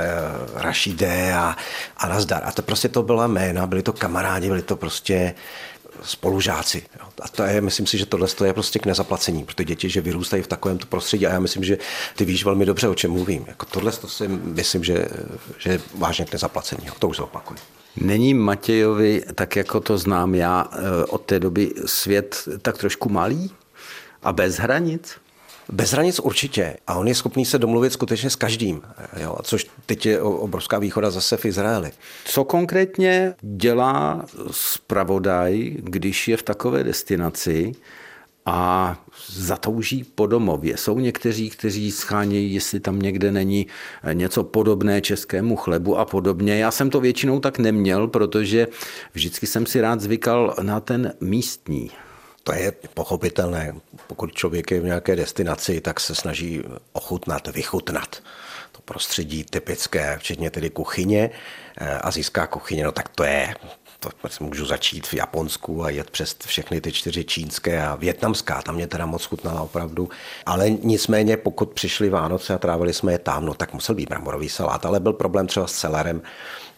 Rašide 0.56 1.34
a, 1.34 1.56
a 1.98 2.08
nazdar. 2.08 2.42
A 2.46 2.52
to 2.52 2.62
prostě 2.62 2.90
to 2.90 3.04
byla 3.04 3.28
jména, 3.28 3.68
byli 3.68 3.82
to 3.82 3.94
kamarádi, 3.94 4.48
byli 4.48 4.62
to 4.62 4.76
prostě 4.76 5.36
spolužáci. 6.02 6.84
A 7.22 7.28
to 7.28 7.44
je, 7.44 7.62
myslím 7.62 7.88
si, 7.88 7.98
že 7.98 8.06
tohle 8.06 8.28
je 8.46 8.54
prostě 8.54 8.80
k 8.80 8.86
nezaplacení 8.86 9.44
pro 9.44 9.56
ty 9.56 9.66
děti, 9.66 9.90
že 9.90 10.02
vyrůstají 10.02 10.44
v 10.44 10.48
takovém 10.48 10.78
prostředí. 10.78 11.28
A 11.28 11.34
já 11.34 11.40
myslím, 11.40 11.64
že 11.64 11.78
ty 12.16 12.26
víš 12.26 12.46
velmi 12.46 12.66
dobře, 12.66 12.88
o 12.88 12.96
čem 12.96 13.12
mluvím. 13.12 13.46
Jako 13.48 13.66
tohle 13.66 13.92
to 13.92 14.08
si 14.08 14.28
myslím, 14.28 14.84
že, 14.84 15.08
že 15.58 15.70
je 15.70 15.82
vážně 15.96 16.26
k 16.26 16.34
nezaplacení. 16.34 16.88
To 17.00 17.08
už 17.08 17.20
opakuju. 17.20 17.60
Není 17.96 18.34
Matějovi, 18.34 19.24
tak 19.36 19.56
jako 19.56 19.80
to 19.80 19.98
znám 19.98 20.36
já, 20.36 20.70
eh, 20.72 21.06
od 21.06 21.22
té 21.22 21.40
doby 21.40 21.74
svět 21.86 22.44
tak 22.62 22.78
trošku 22.78 23.10
malý 23.10 23.52
a 24.24 24.34
bez 24.34 24.56
hranic? 24.58 25.23
Bez 25.72 25.92
hranic 25.92 26.20
určitě. 26.20 26.78
A 26.88 26.96
on 26.96 27.08
je 27.08 27.16
schopný 27.16 27.46
se 27.46 27.60
domluvit 27.60 27.94
skutečně 27.94 28.30
s 28.30 28.36
každým. 28.36 28.82
Jo? 29.18 29.38
Což 29.44 29.68
teď 29.86 30.06
je 30.06 30.22
obrovská 30.22 30.80
výhoda 30.80 31.12
zase 31.12 31.38
v 31.38 31.46
Izraeli. 31.46 31.92
Co 32.26 32.44
konkrétně 32.44 33.36
dělá 33.42 34.26
zpravodaj, 34.52 35.76
když 35.80 36.28
je 36.28 36.38
v 36.38 36.44
takové 36.44 36.84
destinaci 36.84 37.72
a 38.46 38.98
zatouží 39.28 40.04
po 40.04 40.28
domově. 40.28 40.78
Jsou 40.78 41.00
někteří, 41.00 41.50
kteří 41.50 41.92
schánějí, 41.92 42.54
jestli 42.54 42.80
tam 42.80 43.00
někde 43.00 43.32
není 43.32 43.68
něco 44.14 44.44
podobné 44.44 45.02
českému 45.02 45.56
chlebu 45.56 45.98
a 45.98 46.06
podobně. 46.06 46.58
Já 46.58 46.72
jsem 46.72 46.90
to 46.90 47.00
většinou 47.00 47.40
tak 47.40 47.60
neměl, 47.60 48.08
protože 48.08 48.68
vždycky 49.14 49.48
jsem 49.48 49.66
si 49.66 49.82
rád 49.82 50.02
zvykal 50.02 50.56
na 50.62 50.80
ten 50.80 51.14
místní. 51.22 51.92
To 52.44 52.54
je 52.54 52.72
pochopitelné. 52.72 53.76
Pokud 54.08 54.34
člověk 54.34 54.72
je 54.72 54.80
v 54.80 54.86
nějaké 54.86 55.16
destinaci, 55.16 55.82
tak 55.82 56.00
se 56.00 56.16
snaží 56.16 56.64
ochutnat, 56.92 57.48
vychutnat 57.48 58.24
to 58.72 58.82
prostředí 58.82 59.44
typické, 59.44 60.18
včetně 60.18 60.52
tedy 60.52 60.70
kuchyně, 60.70 61.30
eh, 61.78 61.98
azijská 61.98 62.48
kuchyně, 62.48 62.84
no 62.84 62.92
tak 62.92 63.10
to 63.10 63.24
je 63.24 63.56
to 64.00 64.10
můžu 64.40 64.66
začít 64.66 65.08
v 65.08 65.14
Japonsku 65.14 65.84
a 65.84 65.90
jet 65.90 66.10
přes 66.10 66.36
všechny 66.46 66.82
ty 66.82 66.92
čtyři 66.92 67.24
čínské 67.24 67.84
a 67.84 67.96
větnamská, 67.96 68.62
tam 68.62 68.76
mě 68.76 68.88
teda 68.88 69.06
moc 69.06 69.26
chutnala 69.26 69.62
opravdu. 69.62 70.10
Ale 70.46 70.70
nicméně, 70.70 71.38
pokud 71.38 71.74
přišli 71.74 72.10
Vánoce 72.10 72.54
a 72.54 72.58
trávili 72.58 72.94
jsme 72.94 73.12
je 73.12 73.20
tam, 73.20 73.46
no 73.46 73.54
tak 73.54 73.74
musel 73.74 73.96
být 73.96 74.10
bramborový 74.10 74.50
salát, 74.50 74.86
ale 74.86 75.00
byl 75.00 75.14
problém 75.14 75.48
třeba 75.48 75.68
s 75.68 75.74
celerem, 75.74 76.22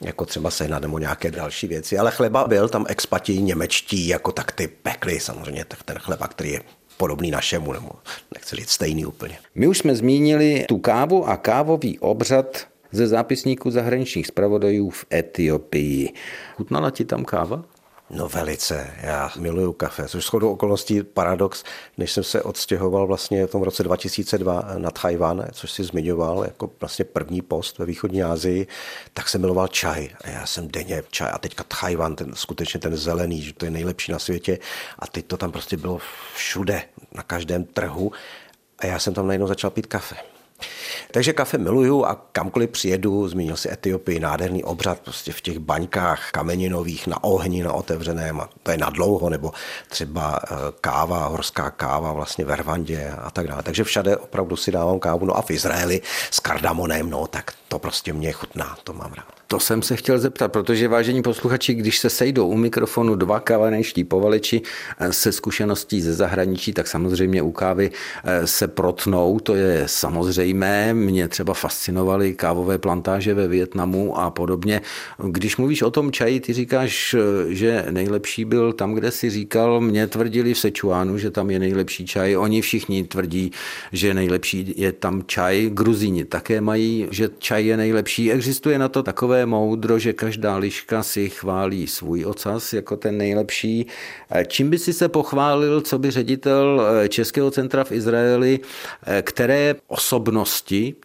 jako 0.02 0.26
třeba 0.26 0.52
sehnat 0.52 0.82
nebo 0.82 1.00
nějaké 1.00 1.32
další 1.32 1.68
věci. 1.68 1.98
Ale 1.98 2.12
chleba 2.12 2.48
byl, 2.48 2.70
tam 2.70 2.86
expati 2.90 3.42
němečtí, 3.42 4.08
jako 4.08 4.32
tak 4.32 4.52
ty 4.52 4.68
pekly 4.68 5.20
samozřejmě 5.20 5.66
ten 5.86 5.98
chleba, 6.00 6.28
který 6.28 6.52
je 6.52 6.62
podobný 6.98 7.32
našemu, 7.32 7.74
nebo 7.74 7.90
nechci 8.34 8.56
říct 8.56 8.70
stejný 8.70 9.06
úplně. 9.06 9.38
My 9.56 9.68
už 9.68 9.78
jsme 9.78 9.96
zmínili 9.96 10.66
tu 10.68 10.78
kávu 10.78 11.28
a 11.28 11.38
kávový 11.38 12.00
obřad 12.00 12.68
ze 12.92 13.08
zápisníku 13.08 13.72
zahraničních 13.72 14.28
zpravodajů 14.28 14.90
v 14.90 15.06
Etiopii. 15.14 16.14
Chutnala 16.56 16.92
ti 16.92 17.06
tam 17.06 17.26
káva? 17.26 17.64
No 18.10 18.30
velice, 18.30 18.94
já 19.02 19.32
miluju 19.38 19.74
kafe, 19.74 20.08
což 20.08 20.26
shodou 20.26 20.52
okolností 20.52 21.04
paradox, 21.04 21.64
než 21.98 22.12
jsem 22.12 22.24
se 22.24 22.42
odstěhoval 22.42 23.08
vlastně 23.08 23.46
v 23.46 23.52
tom 23.52 23.64
roce 23.64 23.84
2002 23.84 24.66
na 24.78 24.92
Tajvan, 24.92 25.46
což 25.52 25.72
si 25.72 25.84
zmiňoval 25.84 26.44
jako 26.44 26.72
vlastně 26.80 27.06
první 27.06 27.42
post 27.42 27.78
ve 27.78 27.86
východní 27.86 28.24
Asii, 28.24 28.68
tak 29.14 29.30
jsem 29.30 29.42
miloval 29.42 29.68
čaj. 29.68 30.10
A 30.24 30.30
já 30.30 30.46
jsem 30.46 30.68
denně 30.68 31.04
čaj. 31.10 31.30
A 31.34 31.38
teďka 31.38 31.64
Tajvan, 31.82 32.16
ten, 32.16 32.36
skutečně 32.36 32.80
ten 32.80 32.98
zelený, 32.98 33.42
že 33.42 33.54
to 33.54 33.66
je 33.66 33.72
nejlepší 33.72 34.12
na 34.12 34.20
světě. 34.20 34.60
A 35.00 35.08
teď 35.08 35.26
to 35.26 35.38
tam 35.38 35.52
prostě 35.52 35.78
bylo 35.78 36.00
všude, 36.36 36.84
na 37.12 37.24
každém 37.24 37.64
trhu. 37.64 38.12
A 38.80 38.86
já 38.86 39.00
jsem 39.00 39.14
tam 39.14 39.28
najednou 39.28 39.48
začal 39.48 39.70
pít 39.70 39.88
kafe. 39.88 40.35
Takže 41.12 41.34
kafe 41.34 41.58
miluju 41.58 42.06
a 42.06 42.16
kamkoliv 42.32 42.70
přijedu, 42.70 43.28
zmínil 43.28 43.56
si 43.56 43.72
Etiopii, 43.72 44.20
nádherný 44.20 44.64
obřad 44.64 45.00
prostě 45.00 45.32
v 45.32 45.42
těch 45.42 45.60
baňkách 45.60 46.32
kameninových 46.32 47.08
na 47.08 47.24
ohni, 47.24 47.64
na 47.64 47.74
otevřeném, 47.74 48.42
a 48.42 48.50
to 48.64 48.72
je 48.72 48.78
na 48.78 48.90
dlouho, 48.90 49.30
nebo 49.30 49.52
třeba 49.90 50.40
eh, 50.44 50.56
káva, 50.82 51.28
horská 51.28 51.72
káva 51.72 52.14
vlastně 52.14 52.46
ve 52.46 52.56
Rwandě 52.56 53.14
a 53.22 53.32
tak 53.32 53.48
dále. 53.48 53.64
Takže 53.64 53.84
všade 53.84 54.18
opravdu 54.18 54.56
si 54.56 54.72
dávám 54.72 55.00
kávu, 55.00 55.26
no 55.26 55.38
a 55.38 55.42
v 55.42 55.52
Izraeli 55.52 56.02
s 56.32 56.40
kardamonem, 56.40 57.10
no 57.10 57.28
tak 57.28 57.54
to 57.68 57.80
prostě 57.80 58.14
mě 58.14 58.32
chutná, 58.32 58.78
to 58.84 58.94
mám 58.94 59.14
rád. 59.14 59.36
To 59.48 59.60
jsem 59.60 59.82
se 59.82 59.96
chtěl 59.96 60.20
zeptat, 60.20 60.52
protože 60.52 60.88
vážení 60.88 61.22
posluchači, 61.22 61.74
když 61.74 62.00
se 62.00 62.10
sejdou 62.10 62.48
u 62.48 62.58
mikrofonu 62.58 63.16
dva 63.16 63.40
kavanejští 63.40 64.04
povaleči 64.04 64.62
eh, 65.00 65.14
se 65.14 65.32
zkušeností 65.32 66.02
ze 66.02 66.14
zahraničí, 66.14 66.74
tak 66.74 66.88
samozřejmě 66.88 67.42
u 67.42 67.52
kávy 67.52 67.92
eh, 68.24 68.48
se 68.48 68.68
protnou, 68.68 69.40
to 69.40 69.56
je 69.56 69.84
samozřejmě 69.86 70.45
zřejmé. 70.46 70.94
Mě 70.94 71.28
třeba 71.28 71.54
fascinovaly 71.54 72.34
kávové 72.34 72.78
plantáže 72.78 73.34
ve 73.34 73.48
Větnamu 73.48 74.18
a 74.20 74.30
podobně. 74.30 74.82
Když 75.18 75.58
mluvíš 75.58 75.82
o 75.82 75.92
tom 75.92 76.12
čaji, 76.12 76.40
ty 76.40 76.54
říkáš, 76.54 77.16
že 77.48 77.86
nejlepší 77.90 78.46
byl 78.46 78.74
tam, 78.74 78.94
kde 78.94 79.12
si 79.12 79.30
říkal, 79.30 79.82
mě 79.82 80.08
tvrdili 80.08 80.54
v 80.54 80.58
Sečuánu, 80.60 81.18
že 81.18 81.32
tam 81.32 81.50
je 81.50 81.60
nejlepší 81.60 82.06
čaj. 82.06 82.38
Oni 82.38 82.62
všichni 82.62 83.04
tvrdí, 83.04 83.52
že 83.92 84.14
nejlepší 84.14 84.74
je 84.78 84.92
tam 84.92 85.24
čaj. 85.26 85.70
Gruzíni 85.74 86.26
také 86.26 86.62
mají, 86.62 87.08
že 87.12 87.30
čaj 87.40 87.66
je 87.66 87.78
nejlepší. 87.78 88.32
Existuje 88.32 88.80
na 88.80 88.88
to 88.88 89.04
takové 89.04 89.46
moudro, 89.46 90.00
že 90.00 90.14
každá 90.14 90.58
liška 90.58 91.04
si 91.04 91.30
chválí 91.30 91.88
svůj 91.88 92.26
ocas 92.26 92.74
jako 92.74 92.98
ten 92.98 93.18
nejlepší. 93.18 93.88
Čím 94.48 94.70
by 94.70 94.78
si 94.78 94.94
se 94.94 95.10
pochválil, 95.10 95.82
co 95.82 96.00
by 96.00 96.12
ředitel 96.12 96.82
Českého 97.10 97.52
centra 97.52 97.84
v 97.84 97.92
Izraeli, 97.92 98.60
které 99.22 99.76
osobnosti 99.88 100.35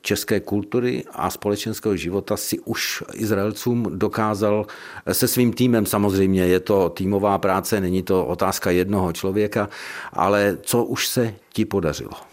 české 0.02 0.40
kultury 0.40 1.04
a 1.12 1.30
společenského 1.30 1.96
života 1.96 2.36
si 2.36 2.58
už 2.58 3.04
Izraelcům 3.14 3.86
dokázal 3.98 4.66
se 5.12 5.28
svým 5.28 5.52
týmem 5.52 5.86
samozřejmě. 5.86 6.46
Je 6.46 6.60
to 6.60 6.88
týmová 6.88 7.38
práce, 7.38 7.80
není 7.80 8.02
to 8.02 8.26
otázka 8.26 8.70
jednoho 8.70 9.12
člověka, 9.12 9.68
ale 10.12 10.58
co 10.62 10.84
už 10.84 11.08
se 11.08 11.34
ti 11.52 11.64
podařilo? 11.64 12.29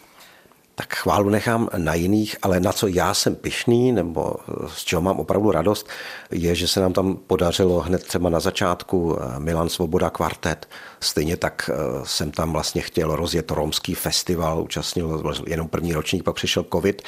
Tak 0.80 0.96
chválu 0.96 1.30
nechám 1.30 1.70
na 1.78 1.94
jiných, 1.94 2.38
ale 2.42 2.60
na 2.60 2.74
co 2.74 2.88
já 2.88 3.14
jsem 3.14 3.36
pišný, 3.36 3.92
nebo 3.92 4.36
z 4.68 4.84
čeho 4.84 5.02
mám 5.02 5.20
opravdu 5.20 5.52
radost, 5.52 5.88
je, 6.32 6.56
že 6.56 6.68
se 6.68 6.80
nám 6.80 6.94
tam 6.94 7.18
podařilo 7.28 7.80
hned 7.80 8.04
třeba 8.04 8.30
na 8.30 8.40
začátku 8.40 9.18
eh, 9.20 9.40
Milan 9.40 9.70
Svoboda 9.70 10.10
kvartet. 10.10 10.70
Stejně 11.00 11.38
tak 11.38 11.70
eh, 11.74 11.76
jsem 12.04 12.32
tam 12.32 12.54
vlastně 12.54 12.82
chtěl 12.82 13.16
rozjet 13.16 13.52
romský 13.52 13.96
festival, 13.96 14.62
účastnil 14.62 15.34
jenom 15.48 15.68
první 15.68 15.94
ročník, 15.94 16.24
pak 16.24 16.36
přišel 16.36 16.66
covid. 16.74 17.02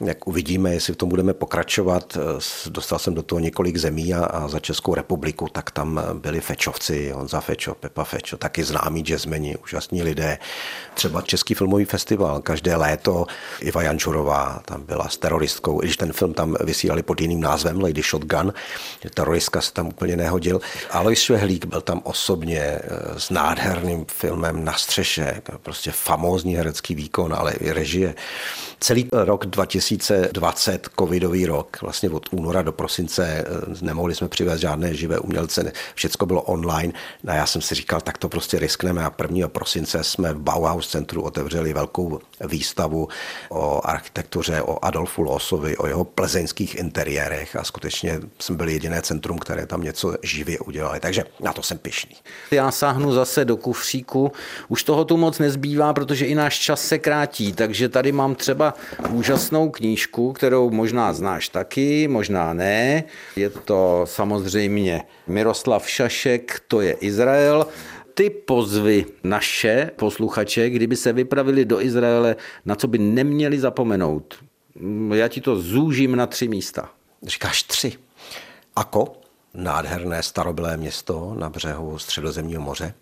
Jak 0.00 0.26
uvidíme, 0.26 0.74
jestli 0.74 0.92
v 0.92 0.96
tom 0.96 1.08
budeme 1.08 1.34
pokračovat, 1.34 2.18
eh, 2.20 2.70
dostal 2.70 2.98
jsem 2.98 3.14
do 3.14 3.22
toho 3.22 3.38
několik 3.38 3.76
zemí 3.76 4.14
a, 4.14 4.24
a 4.24 4.48
za 4.48 4.60
Českou 4.60 4.94
republiku, 4.94 5.48
tak 5.52 5.70
tam 5.70 6.00
byli 6.14 6.40
Fečovci, 6.40 7.10
Honza 7.10 7.40
Fečo, 7.40 7.74
Pepa 7.74 8.04
Fečo, 8.04 8.36
taky 8.36 8.64
známí 8.64 9.00
jazzmeni, 9.00 9.56
úžasní 9.56 10.02
lidé. 10.02 10.38
Třeba 10.94 11.22
Český 11.22 11.54
filmový 11.54 11.84
festival, 11.84 12.40
každé 12.40 12.76
léto 12.76 13.05
Iva 13.60 13.82
Jančurová 13.82 14.60
tam 14.64 14.82
byla 14.82 15.08
s 15.08 15.16
teroristkou, 15.16 15.80
když 15.80 15.96
ten 15.96 16.12
film 16.12 16.34
tam 16.34 16.56
vysílali 16.64 17.02
pod 17.02 17.20
jiným 17.20 17.40
názvem, 17.40 17.80
Lady 17.80 18.02
Shotgun, 18.02 18.52
teroristka 19.14 19.60
se 19.60 19.72
tam 19.72 19.88
úplně 19.88 20.16
nehodil. 20.16 20.60
Alois 20.90 21.18
Švehlík 21.20 21.64
byl 21.64 21.80
tam 21.80 22.00
osobně 22.04 22.60
eh, 22.60 22.80
s 23.16 23.30
nádherným 23.30 24.04
filmem 24.08 24.64
Na 24.64 24.72
střeše, 24.72 25.42
prostě 25.62 25.92
famózní 25.92 26.54
herecký 26.54 26.94
výkon, 26.94 27.34
ale 27.34 27.52
i 27.52 27.72
režie. 27.72 28.14
Celý 28.80 29.08
rok 29.12 29.46
2020, 29.46 30.88
covidový 30.98 31.46
rok, 31.46 31.78
vlastně 31.82 32.10
od 32.10 32.28
února 32.30 32.62
do 32.62 32.72
prosince 32.72 33.26
eh, 33.26 33.44
nemohli 33.80 34.14
jsme 34.14 34.28
přivést 34.28 34.60
žádné 34.60 34.94
živé 34.94 35.18
umělce, 35.18 35.72
všechno 35.94 36.26
bylo 36.26 36.42
online. 36.42 36.92
A 37.26 37.34
já 37.34 37.46
jsem 37.46 37.62
si 37.62 37.74
říkal, 37.74 38.00
tak 38.00 38.18
to 38.18 38.28
prostě 38.28 38.58
riskneme 38.58 39.04
a 39.04 39.12
1. 39.22 39.48
prosince 39.48 40.04
jsme 40.04 40.32
v 40.32 40.38
Bauhaus 40.38 40.88
centru 40.88 41.22
otevřeli 41.22 41.72
velkou 41.72 42.20
výstavu 42.48 42.95
o 43.50 43.80
architektuře, 43.84 44.62
o 44.62 44.84
Adolfu 44.84 45.22
Losovi, 45.22 45.76
o 45.76 45.86
jeho 45.86 46.04
plzeňských 46.04 46.78
interiérech 46.78 47.56
a 47.56 47.64
skutečně 47.64 48.20
jsme 48.38 48.56
byli 48.56 48.72
jediné 48.72 49.02
centrum, 49.02 49.38
které 49.38 49.66
tam 49.66 49.82
něco 49.82 50.14
živě 50.22 50.58
udělali. 50.58 51.00
Takže 51.00 51.24
na 51.40 51.52
to 51.52 51.62
jsem 51.62 51.78
pišný. 51.78 52.16
Já 52.50 52.70
sáhnu 52.70 53.12
zase 53.12 53.44
do 53.44 53.56
kufříku. 53.56 54.32
Už 54.68 54.82
toho 54.82 55.04
tu 55.04 55.16
moc 55.16 55.38
nezbývá, 55.38 55.92
protože 55.92 56.26
i 56.26 56.34
náš 56.34 56.58
čas 56.58 56.82
se 56.82 56.98
krátí, 56.98 57.52
takže 57.52 57.88
tady 57.88 58.12
mám 58.12 58.34
třeba 58.34 58.74
úžasnou 59.10 59.70
knížku, 59.70 60.32
kterou 60.32 60.70
možná 60.70 61.12
znáš 61.12 61.48
taky, 61.48 62.08
možná 62.08 62.52
ne. 62.52 63.04
Je 63.36 63.50
to 63.50 64.02
samozřejmě 64.04 65.02
Miroslav 65.26 65.90
Šašek, 65.90 66.62
to 66.68 66.80
je 66.80 66.92
Izrael 66.92 67.66
ty 68.16 68.30
pozvy 68.30 69.06
naše 69.24 69.90
posluchače, 69.96 70.70
kdyby 70.70 70.96
se 70.96 71.12
vypravili 71.12 71.64
do 71.64 71.80
Izraele, 71.80 72.36
na 72.64 72.74
co 72.74 72.88
by 72.88 72.98
neměli 72.98 73.58
zapomenout? 73.58 74.34
Já 75.14 75.28
ti 75.28 75.40
to 75.40 75.56
zúžím 75.56 76.16
na 76.16 76.26
tři 76.26 76.48
místa. 76.48 76.90
Říkáš 77.22 77.62
tři. 77.62 77.92
Ako, 78.76 79.16
nádherné 79.54 80.22
starobylé 80.22 80.76
město 80.76 81.34
na 81.38 81.50
břehu 81.50 81.98
středozemního 81.98 82.62
moře. 82.62 82.94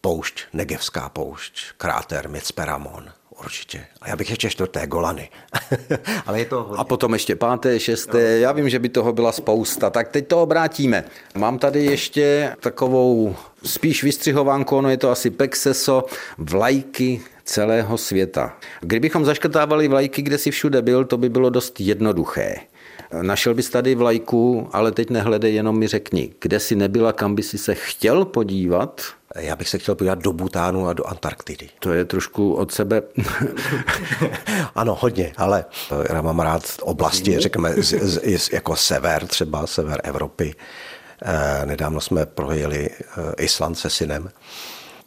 Poušť, 0.00 0.40
Negevská 0.52 1.08
poušť, 1.08 1.72
kráter 1.76 2.28
Mitzperamon, 2.28 3.04
určitě. 3.40 3.86
A 4.00 4.08
já 4.08 4.16
bych 4.16 4.30
ještě 4.30 4.50
čtvrté 4.50 4.86
Golany. 4.86 5.30
Ale 6.26 6.38
je 6.38 6.44
to 6.44 6.62
hodně. 6.62 6.76
A 6.78 6.84
potom 6.84 7.12
ještě 7.12 7.36
páté, 7.36 7.80
šesté, 7.80 8.38
já 8.38 8.52
vím, 8.52 8.70
že 8.70 8.78
by 8.78 8.88
toho 8.88 9.12
byla 9.12 9.32
spousta. 9.32 9.90
Tak 9.90 10.08
teď 10.08 10.28
to 10.28 10.42
obrátíme. 10.42 11.04
Mám 11.34 11.58
tady 11.58 11.84
ještě 11.84 12.56
takovou 12.60 13.36
spíš 13.64 14.04
vystřihovánku, 14.04 14.76
ono 14.76 14.90
je 14.90 14.96
to 14.96 15.10
asi 15.10 15.30
Pexeso, 15.30 16.04
vlajky 16.38 17.20
celého 17.44 17.98
světa. 17.98 18.56
Kdybychom 18.80 19.24
zaškrtávali 19.24 19.88
vlajky, 19.88 20.22
kde 20.22 20.38
si 20.38 20.50
všude 20.50 20.82
byl, 20.82 21.04
to 21.04 21.16
by 21.16 21.28
bylo 21.28 21.50
dost 21.50 21.80
jednoduché. 21.80 22.56
Našel 23.22 23.54
bys 23.54 23.70
tady 23.70 23.94
vlajku, 23.94 24.68
ale 24.72 24.92
teď 24.92 25.10
nehledej, 25.10 25.54
jenom 25.54 25.78
mi 25.78 25.86
řekni, 25.86 26.34
kde 26.40 26.60
jsi 26.60 26.76
nebyla, 26.76 27.12
kam 27.12 27.34
by 27.34 27.42
si 27.42 27.58
se 27.58 27.74
chtěl 27.74 28.24
podívat? 28.24 29.02
Já 29.36 29.56
bych 29.56 29.68
se 29.68 29.78
chtěl 29.78 29.94
podívat 29.94 30.18
do 30.18 30.32
Butánu 30.32 30.88
a 30.88 30.92
do 30.92 31.06
Antarktidy. 31.06 31.68
To 31.78 31.92
je 31.92 32.04
trošku 32.04 32.52
od 32.54 32.72
sebe. 32.72 33.02
ano, 34.74 34.98
hodně, 35.00 35.32
ale 35.36 35.64
já 36.12 36.22
mám 36.22 36.40
rád 36.40 36.62
oblasti, 36.82 37.40
řekněme, 37.40 37.74
z, 37.76 37.92
z, 38.02 38.52
jako 38.52 38.76
sever, 38.76 39.26
třeba 39.26 39.66
sever 39.66 40.00
Evropy. 40.04 40.54
Eh, 41.22 41.66
nedávno 41.66 42.00
jsme 42.00 42.26
projeli 42.26 42.90
eh, 42.90 43.44
Island 43.44 43.74
se 43.74 43.90
synem 43.90 44.30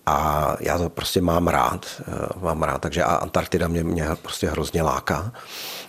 a 0.05 0.55
já 0.59 0.77
to 0.77 0.89
prostě 0.89 1.21
mám 1.21 1.47
rád, 1.47 1.85
eh, 2.01 2.39
mám 2.39 2.63
rád, 2.63 2.77
takže 2.77 3.03
a 3.03 3.15
Antarktida 3.15 3.67
mě, 3.67 3.83
mě 3.83 4.07
prostě 4.21 4.47
hrozně 4.47 4.81
láká, 4.81 5.31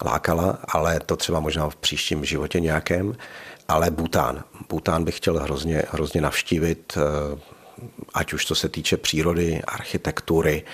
lákala, 0.04 0.58
ale 0.68 1.00
to 1.00 1.16
třeba 1.16 1.40
možná 1.40 1.68
v 1.68 1.76
příštím 1.76 2.24
životě 2.24 2.60
nějakém, 2.60 3.16
ale 3.68 3.90
Bután. 3.90 4.44
Bután 4.68 5.04
bych 5.04 5.16
chtěl 5.16 5.38
hrozně, 5.38 5.82
hrozně 5.90 6.20
navštívit, 6.20 6.98
ať 8.14 8.32
už 8.32 8.44
to 8.44 8.54
se 8.54 8.68
týče 8.68 8.96
přírody, 8.96 9.62
architektury 9.62 10.64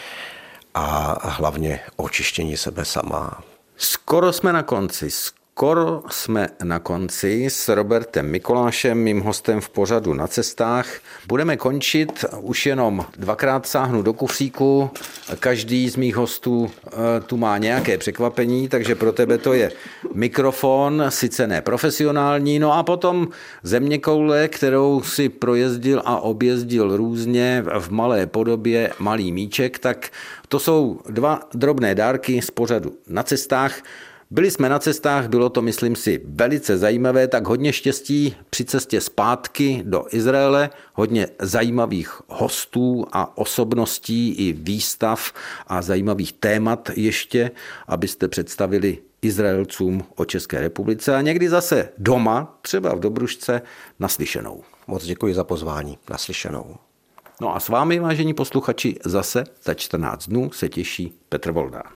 a 0.74 1.18
hlavně 1.28 1.80
očištění 1.96 2.56
sebe 2.56 2.84
sama. 2.84 3.42
Skoro 3.76 4.32
jsme 4.32 4.52
na 4.52 4.62
konci. 4.62 5.10
Skoro 5.56 6.02
jsme 6.10 6.48
na 6.62 6.78
konci 6.78 7.46
s 7.50 7.68
Robertem 7.68 8.30
Mikolášem, 8.30 8.98
mým 8.98 9.20
hostem 9.20 9.60
v 9.60 9.68
pořadu 9.68 10.14
na 10.14 10.26
cestách. 10.26 10.86
Budeme 11.26 11.56
končit, 11.56 12.24
už 12.40 12.66
jenom 12.66 13.06
dvakrát 13.18 13.66
sáhnu 13.66 14.02
do 14.02 14.12
kufříku. 14.12 14.90
Každý 15.40 15.88
z 15.88 15.96
mých 15.96 16.16
hostů 16.16 16.70
eh, 16.86 16.90
tu 17.26 17.36
má 17.36 17.58
nějaké 17.58 17.98
překvapení, 17.98 18.68
takže 18.68 18.94
pro 18.94 19.12
tebe 19.12 19.38
to 19.38 19.52
je 19.52 19.72
mikrofon, 20.14 21.04
sice 21.08 21.46
ne 21.46 21.62
profesionální, 21.62 22.58
no 22.58 22.72
a 22.72 22.82
potom 22.82 23.28
země 23.62 23.98
koule, 23.98 24.48
kterou 24.48 25.02
si 25.02 25.28
projezdil 25.28 26.02
a 26.04 26.20
objezdil 26.20 26.96
různě 26.96 27.64
v 27.78 27.90
malé 27.90 28.26
podobě 28.26 28.90
malý 28.98 29.32
míček, 29.32 29.78
tak 29.78 30.10
to 30.48 30.58
jsou 30.58 31.00
dva 31.08 31.40
drobné 31.54 31.94
dárky 31.94 32.42
z 32.42 32.50
pořadu 32.50 32.94
na 33.08 33.22
cestách. 33.22 33.82
Byli 34.30 34.50
jsme 34.50 34.68
na 34.68 34.78
cestách, 34.78 35.28
bylo 35.28 35.48
to, 35.48 35.62
myslím 35.62 35.96
si, 35.96 36.20
velice 36.24 36.78
zajímavé, 36.78 37.28
tak 37.28 37.46
hodně 37.46 37.72
štěstí 37.72 38.36
při 38.50 38.64
cestě 38.64 39.00
zpátky 39.00 39.82
do 39.86 40.04
Izraele, 40.10 40.70
hodně 40.92 41.28
zajímavých 41.40 42.20
hostů 42.28 43.06
a 43.12 43.38
osobností 43.38 44.32
i 44.32 44.52
výstav 44.52 45.32
a 45.66 45.82
zajímavých 45.82 46.32
témat 46.32 46.90
ještě, 46.96 47.50
abyste 47.88 48.28
představili 48.28 48.98
Izraelcům 49.22 50.04
o 50.16 50.24
České 50.24 50.60
republice 50.60 51.16
a 51.16 51.20
někdy 51.20 51.48
zase 51.48 51.88
doma, 51.98 52.58
třeba 52.62 52.94
v 52.94 53.00
Dobrušce, 53.00 53.62
naslyšenou. 53.98 54.62
Moc 54.86 55.04
děkuji 55.04 55.34
za 55.34 55.44
pozvání, 55.44 55.98
naslyšenou. 56.10 56.76
No 57.40 57.56
a 57.56 57.60
s 57.60 57.68
vámi, 57.68 57.98
vážení 58.00 58.34
posluchači, 58.34 58.96
zase 59.04 59.44
za 59.62 59.74
14 59.74 60.26
dnů 60.28 60.50
se 60.52 60.68
těší 60.68 61.12
Petr 61.28 61.50
Voldán. 61.50 61.92